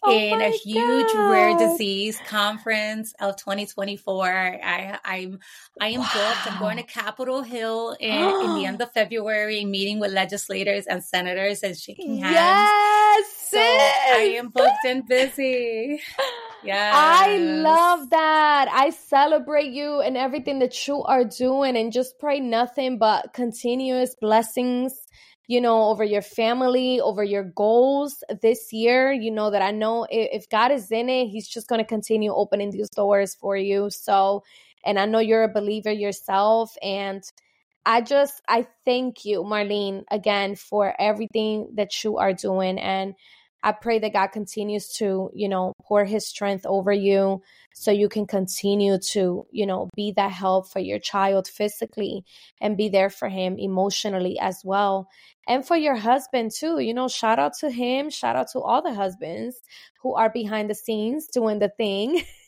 oh 0.03 0.13
in 0.13 0.41
a 0.41 0.51
huge 0.51 1.13
God. 1.13 1.31
rare 1.31 1.59
disease 1.59 2.19
conference 2.27 3.15
of 3.21 3.37
2024. 3.37 4.27
I 4.65 4.99
I'm 5.05 5.39
I 5.81 5.89
am 5.89 6.01
wow. 6.01 6.11
booked. 6.13 6.53
I'm 6.53 6.59
going 6.59 6.77
to 6.79 6.83
Capitol 6.83 7.43
Hill 7.43 7.97
in, 8.01 8.13
in 8.13 8.55
the 8.55 8.65
end 8.67 8.81
of 8.83 8.93
February, 8.93 9.65
meeting 9.65 10.01
with 10.01 10.13
legislators 10.13 10.87
and 10.87 11.05
senators 11.05 11.63
and 11.63 11.77
shaking 11.77 12.19
hands. 12.19 12.35
Yes, 12.35 13.27
so 13.51 13.59
I 13.59 14.35
am 14.39 14.49
booked 14.49 14.85
and 14.85 15.07
busy. 15.07 16.01
Yeah. 16.67 16.93
I 16.95 17.39
love 17.39 18.11
that. 18.11 18.69
I 18.71 18.91
celebrate 18.91 19.73
you 19.73 20.01
and 20.01 20.17
everything 20.17 20.59
that 20.61 20.87
you 20.87 21.03
are 21.03 21.25
doing 21.25 21.77
and 21.77 21.93
just 21.93 22.19
pray 22.19 22.41
nothing 22.41 22.99
but 22.99 23.33
continuous 23.33 24.15
blessings, 24.21 24.93
you 25.47 25.61
know, 25.61 25.85
over 25.85 26.05
your 26.05 26.23
family, 26.23 27.01
over 27.01 27.23
your 27.23 27.45
goals 27.45 28.23
this 28.43 28.73
year. 28.73 29.13
You 29.13 29.31
know 29.31 29.51
that 29.51 29.63
I 29.63 29.71
know 29.71 30.07
if 30.11 30.49
God 30.49 30.73
is 30.73 30.91
in 30.91 31.09
it, 31.09 31.29
He's 31.29 31.49
just 31.49 31.69
going 31.69 31.81
to 31.81 31.87
continue 31.87 32.33
opening 32.33 32.71
these 32.71 32.91
doors 32.91 33.35
for 33.35 33.57
you. 33.57 33.89
So, 33.91 34.43
and 34.85 34.99
I 34.99 35.07
know 35.07 35.19
you're 35.19 35.45
a 35.45 35.53
believer 35.53 35.93
yourself. 35.93 36.75
And 36.83 37.23
I 37.85 38.01
just, 38.01 38.43
I 38.49 38.67
thank 38.85 39.25
you, 39.25 39.43
Marlene, 39.45 40.03
again, 40.11 40.57
for 40.57 40.95
everything 41.01 41.71
that 41.75 42.03
you 42.03 42.17
are 42.19 42.33
doing. 42.33 42.79
And 42.81 43.15
I 43.63 43.73
pray 43.73 43.99
that 43.99 44.13
God 44.13 44.29
continues 44.29 44.89
to, 44.95 45.31
you 45.35 45.49
know, 45.49 45.73
pour 45.83 46.05
his 46.05 46.27
strength 46.27 46.65
over 46.67 46.93
you 46.93 47.43
so 47.75 47.91
you 47.91 48.09
can 48.09 48.27
continue 48.27 48.99
to, 49.11 49.47
you 49.51 49.67
know, 49.67 49.91
be 49.97 50.13
that 50.17 50.31
help 50.31 50.71
for 50.71 50.79
your 50.79 50.99
child 50.99 51.49
physically 51.49 52.25
and 52.61 52.77
be 52.77 52.89
there 52.89 53.11
for 53.11 53.29
him 53.29 53.59
emotionally 53.59 54.39
as 54.39 54.63
well. 54.65 55.09
And 55.49 55.67
for 55.67 55.77
your 55.77 55.97
husband 55.97 56.53
too. 56.53 56.79
You 56.79 56.95
know, 56.95 57.09
shout 57.09 57.39
out 57.39 57.55
to 57.61 57.71
him, 57.71 58.11
shout 58.11 58.37
out 58.37 58.49
to 58.53 58.61
all 58.61 58.83
the 58.83 58.95
husbands 58.95 59.61
who 60.03 60.15
are 60.15 60.31
behind 60.31 60.71
the 60.71 60.75
scenes 60.75 61.27
doing 61.27 61.59
the 61.59 61.69
thing. 61.69 62.23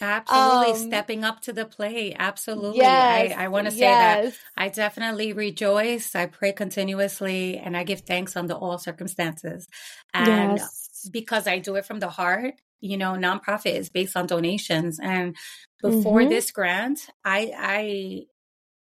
Absolutely 0.00 0.72
um, 0.72 0.88
stepping 0.88 1.24
up 1.24 1.40
to 1.42 1.52
the 1.52 1.64
plate. 1.64 2.16
Absolutely. 2.18 2.78
Yes, 2.78 3.32
I, 3.36 3.44
I 3.44 3.48
want 3.48 3.66
to 3.66 3.70
say 3.70 3.80
yes. 3.80 4.34
that 4.34 4.38
I 4.56 4.68
definitely 4.68 5.32
rejoice. 5.32 6.14
I 6.14 6.26
pray 6.26 6.52
continuously 6.52 7.58
and 7.58 7.76
I 7.76 7.84
give 7.84 8.00
thanks 8.00 8.36
under 8.36 8.54
all 8.54 8.78
circumstances. 8.78 9.68
And 10.14 10.58
yes. 10.58 11.08
because 11.12 11.46
I 11.46 11.58
do 11.58 11.76
it 11.76 11.86
from 11.86 12.00
the 12.00 12.08
heart, 12.08 12.54
you 12.80 12.96
know, 12.96 13.12
nonprofit 13.12 13.76
is 13.76 13.88
based 13.88 14.16
on 14.16 14.26
donations. 14.26 14.98
And 15.00 15.36
before 15.82 16.20
mm-hmm. 16.20 16.30
this 16.30 16.50
grant, 16.50 17.08
I, 17.24 17.52
I, 17.56 18.22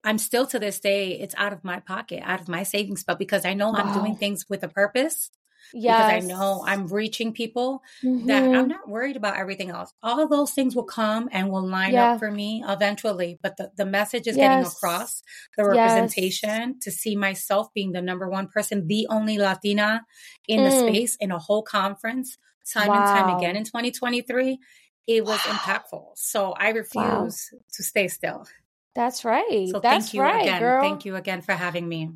I'm 0.05 0.19
still 0.19 0.47
to 0.47 0.59
this 0.59 0.81
day, 0.81 1.13
it's 1.21 1.35
out 1.37 1.53
of 1.53 1.65
my 1.65 1.81
pocket, 1.81 2.23
out 2.25 2.41
of 2.41 2.49
my 2.49 2.65
savings, 2.65 3.05
but 3.05 3.19
because 3.19 3.45
I 3.45 3.55
know 3.55 3.71
wow. 3.71 3.79
I'm 3.79 3.95
doing 3.95 4.17
things 4.17 4.47
with 4.49 4.63
a 4.65 4.69
purpose, 4.69 5.31
Yes. 5.73 6.15
Because 6.15 6.25
I 6.25 6.27
know 6.27 6.65
I'm 6.67 6.87
reaching 6.87 7.33
people 7.33 7.83
mm-hmm. 8.03 8.27
that 8.27 8.43
I'm 8.43 8.53
mm-hmm. 8.53 8.69
not 8.69 8.89
worried 8.89 9.17
about 9.17 9.37
everything 9.37 9.71
else. 9.71 9.93
All 10.03 10.27
those 10.29 10.53
things 10.53 10.75
will 10.75 10.85
come 10.85 11.29
and 11.33 11.51
will 11.51 11.67
line 11.67 11.93
yeah. 11.93 12.13
up 12.13 12.19
for 12.19 12.31
me 12.31 12.65
eventually. 12.67 13.39
But 13.43 13.57
the, 13.57 13.71
the 13.77 13.87
message 13.87 14.27
is 14.27 14.37
yes. 14.37 14.49
getting 14.49 14.67
across 14.67 15.23
the 15.57 15.65
representation 15.65 16.75
yes. 16.75 16.85
to 16.85 16.91
see 16.91 17.17
myself 17.17 17.69
being 17.75 17.93
the 17.93 18.03
number 18.03 18.29
one 18.29 18.49
person, 18.49 18.87
the 18.87 19.07
only 19.11 19.39
Latina 19.39 20.05
in 20.49 20.61
mm. 20.61 20.71
the 20.71 20.79
space 20.79 21.17
in 21.17 21.31
a 21.31 21.39
whole 21.39 21.63
conference 21.63 22.39
time 22.73 22.89
wow. 22.89 22.99
and 22.99 23.07
time 23.07 23.37
again 23.37 23.57
in 23.57 23.65
2023. 23.65 24.59
It 25.07 25.25
was 25.25 25.41
wow. 25.47 25.53
impactful. 25.55 26.05
So 26.17 26.53
I 26.53 26.71
refuse 26.71 26.95
wow. 26.95 27.29
to 27.75 27.83
stay 27.83 28.09
still. 28.09 28.47
That's 28.95 29.25
right. 29.25 29.69
So 29.71 29.81
That's 29.81 30.07
thank 30.07 30.15
you 30.15 30.21
right, 30.23 30.43
again. 30.43 30.61
Girl. 30.61 30.83
Thank 30.83 31.05
you 31.05 31.17
again 31.17 31.41
for 31.41 31.53
having 31.53 31.89
me. 31.89 32.11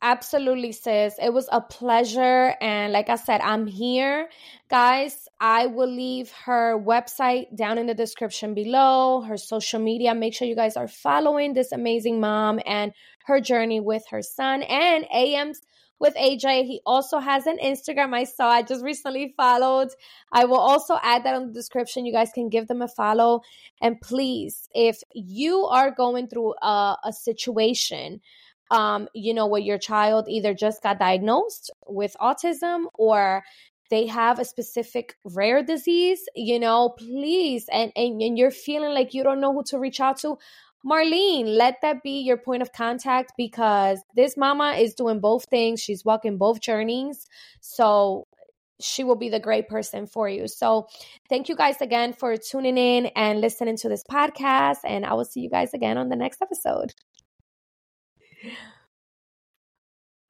Absolutely, 0.00 0.70
sis. 0.70 1.16
It 1.20 1.32
was 1.32 1.48
a 1.50 1.60
pleasure. 1.60 2.54
And 2.60 2.92
like 2.92 3.08
I 3.08 3.16
said, 3.16 3.40
I'm 3.40 3.66
here. 3.66 4.28
Guys, 4.70 5.28
I 5.40 5.66
will 5.66 5.90
leave 5.90 6.30
her 6.44 6.78
website 6.78 7.56
down 7.56 7.78
in 7.78 7.86
the 7.86 7.94
description 7.94 8.54
below, 8.54 9.22
her 9.22 9.36
social 9.36 9.80
media. 9.80 10.14
Make 10.14 10.34
sure 10.34 10.46
you 10.46 10.54
guys 10.54 10.76
are 10.76 10.86
following 10.86 11.52
this 11.52 11.72
amazing 11.72 12.20
mom 12.20 12.60
and 12.64 12.92
her 13.26 13.40
journey 13.40 13.80
with 13.80 14.04
her 14.10 14.22
son 14.22 14.62
and 14.62 15.04
AM's 15.12 15.60
with 15.98 16.14
AJ. 16.14 16.64
He 16.66 16.80
also 16.86 17.18
has 17.18 17.46
an 17.46 17.58
Instagram 17.58 18.14
I 18.14 18.24
saw. 18.24 18.48
I 18.50 18.62
just 18.62 18.84
recently 18.84 19.34
followed. 19.36 19.88
I 20.32 20.44
will 20.44 20.58
also 20.58 20.96
add 21.02 21.24
that 21.24 21.34
on 21.34 21.48
the 21.48 21.52
description. 21.52 22.06
You 22.06 22.12
guys 22.12 22.30
can 22.32 22.48
give 22.48 22.68
them 22.68 22.82
a 22.82 22.88
follow. 22.88 23.40
And 23.82 24.00
please, 24.00 24.68
if 24.74 25.02
you 25.12 25.64
are 25.64 25.90
going 25.90 26.28
through 26.28 26.54
a, 26.62 26.96
a 27.04 27.12
situation, 27.12 28.20
um, 28.70 29.08
you 29.14 29.34
know, 29.34 29.46
where 29.46 29.60
your 29.60 29.78
child 29.78 30.26
either 30.28 30.54
just 30.54 30.82
got 30.82 30.98
diagnosed 30.98 31.70
with 31.86 32.16
autism 32.20 32.84
or 32.94 33.42
they 33.90 34.06
have 34.06 34.38
a 34.38 34.44
specific 34.44 35.16
rare 35.24 35.62
disease, 35.62 36.20
you 36.34 36.58
know, 36.58 36.90
please, 36.90 37.66
and, 37.72 37.90
and, 37.96 38.20
and 38.20 38.36
you're 38.36 38.50
feeling 38.50 38.92
like 38.92 39.14
you 39.14 39.22
don't 39.22 39.40
know 39.40 39.52
who 39.52 39.62
to 39.64 39.78
reach 39.78 40.00
out 40.00 40.18
to, 40.18 40.36
Marlene, 40.86 41.56
let 41.56 41.76
that 41.82 42.02
be 42.02 42.20
your 42.20 42.36
point 42.36 42.62
of 42.62 42.72
contact 42.72 43.32
because 43.36 44.00
this 44.14 44.36
mama 44.36 44.72
is 44.72 44.94
doing 44.94 45.20
both 45.20 45.46
things. 45.46 45.80
She's 45.80 46.04
walking 46.04 46.38
both 46.38 46.60
journeys. 46.60 47.26
So 47.60 48.26
she 48.80 49.02
will 49.02 49.16
be 49.16 49.28
the 49.28 49.40
great 49.40 49.68
person 49.68 50.06
for 50.06 50.28
you. 50.28 50.46
So, 50.46 50.86
thank 51.28 51.48
you 51.48 51.56
guys 51.56 51.80
again 51.80 52.12
for 52.12 52.36
tuning 52.36 52.78
in 52.78 53.06
and 53.16 53.40
listening 53.40 53.76
to 53.78 53.88
this 53.88 54.04
podcast. 54.08 54.78
And 54.84 55.04
I 55.04 55.14
will 55.14 55.24
see 55.24 55.40
you 55.40 55.50
guys 55.50 55.74
again 55.74 55.98
on 55.98 56.08
the 56.08 56.16
next 56.16 56.40
episode. 56.42 56.94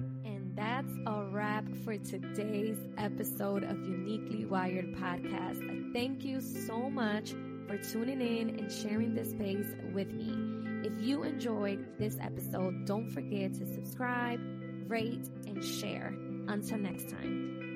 And 0.00 0.56
that's 0.56 0.92
a 1.06 1.24
wrap 1.30 1.64
for 1.84 1.96
today's 1.98 2.78
episode 2.96 3.64
of 3.64 3.84
Uniquely 3.84 4.44
Wired 4.44 4.94
Podcast. 4.94 5.92
Thank 5.92 6.24
you 6.24 6.40
so 6.40 6.88
much 6.88 7.34
for 7.66 7.76
tuning 7.76 8.20
in 8.20 8.58
and 8.58 8.72
sharing 8.72 9.14
this 9.14 9.30
space 9.30 9.74
with 9.92 10.12
me. 10.12 10.32
If 10.86 11.00
you 11.00 11.24
enjoyed 11.24 11.98
this 11.98 12.16
episode, 12.20 12.86
don't 12.86 13.10
forget 13.10 13.52
to 13.54 13.66
subscribe, 13.66 14.40
rate, 14.86 15.28
and 15.46 15.62
share. 15.62 16.14
Until 16.46 16.78
next 16.78 17.10
time. 17.10 17.67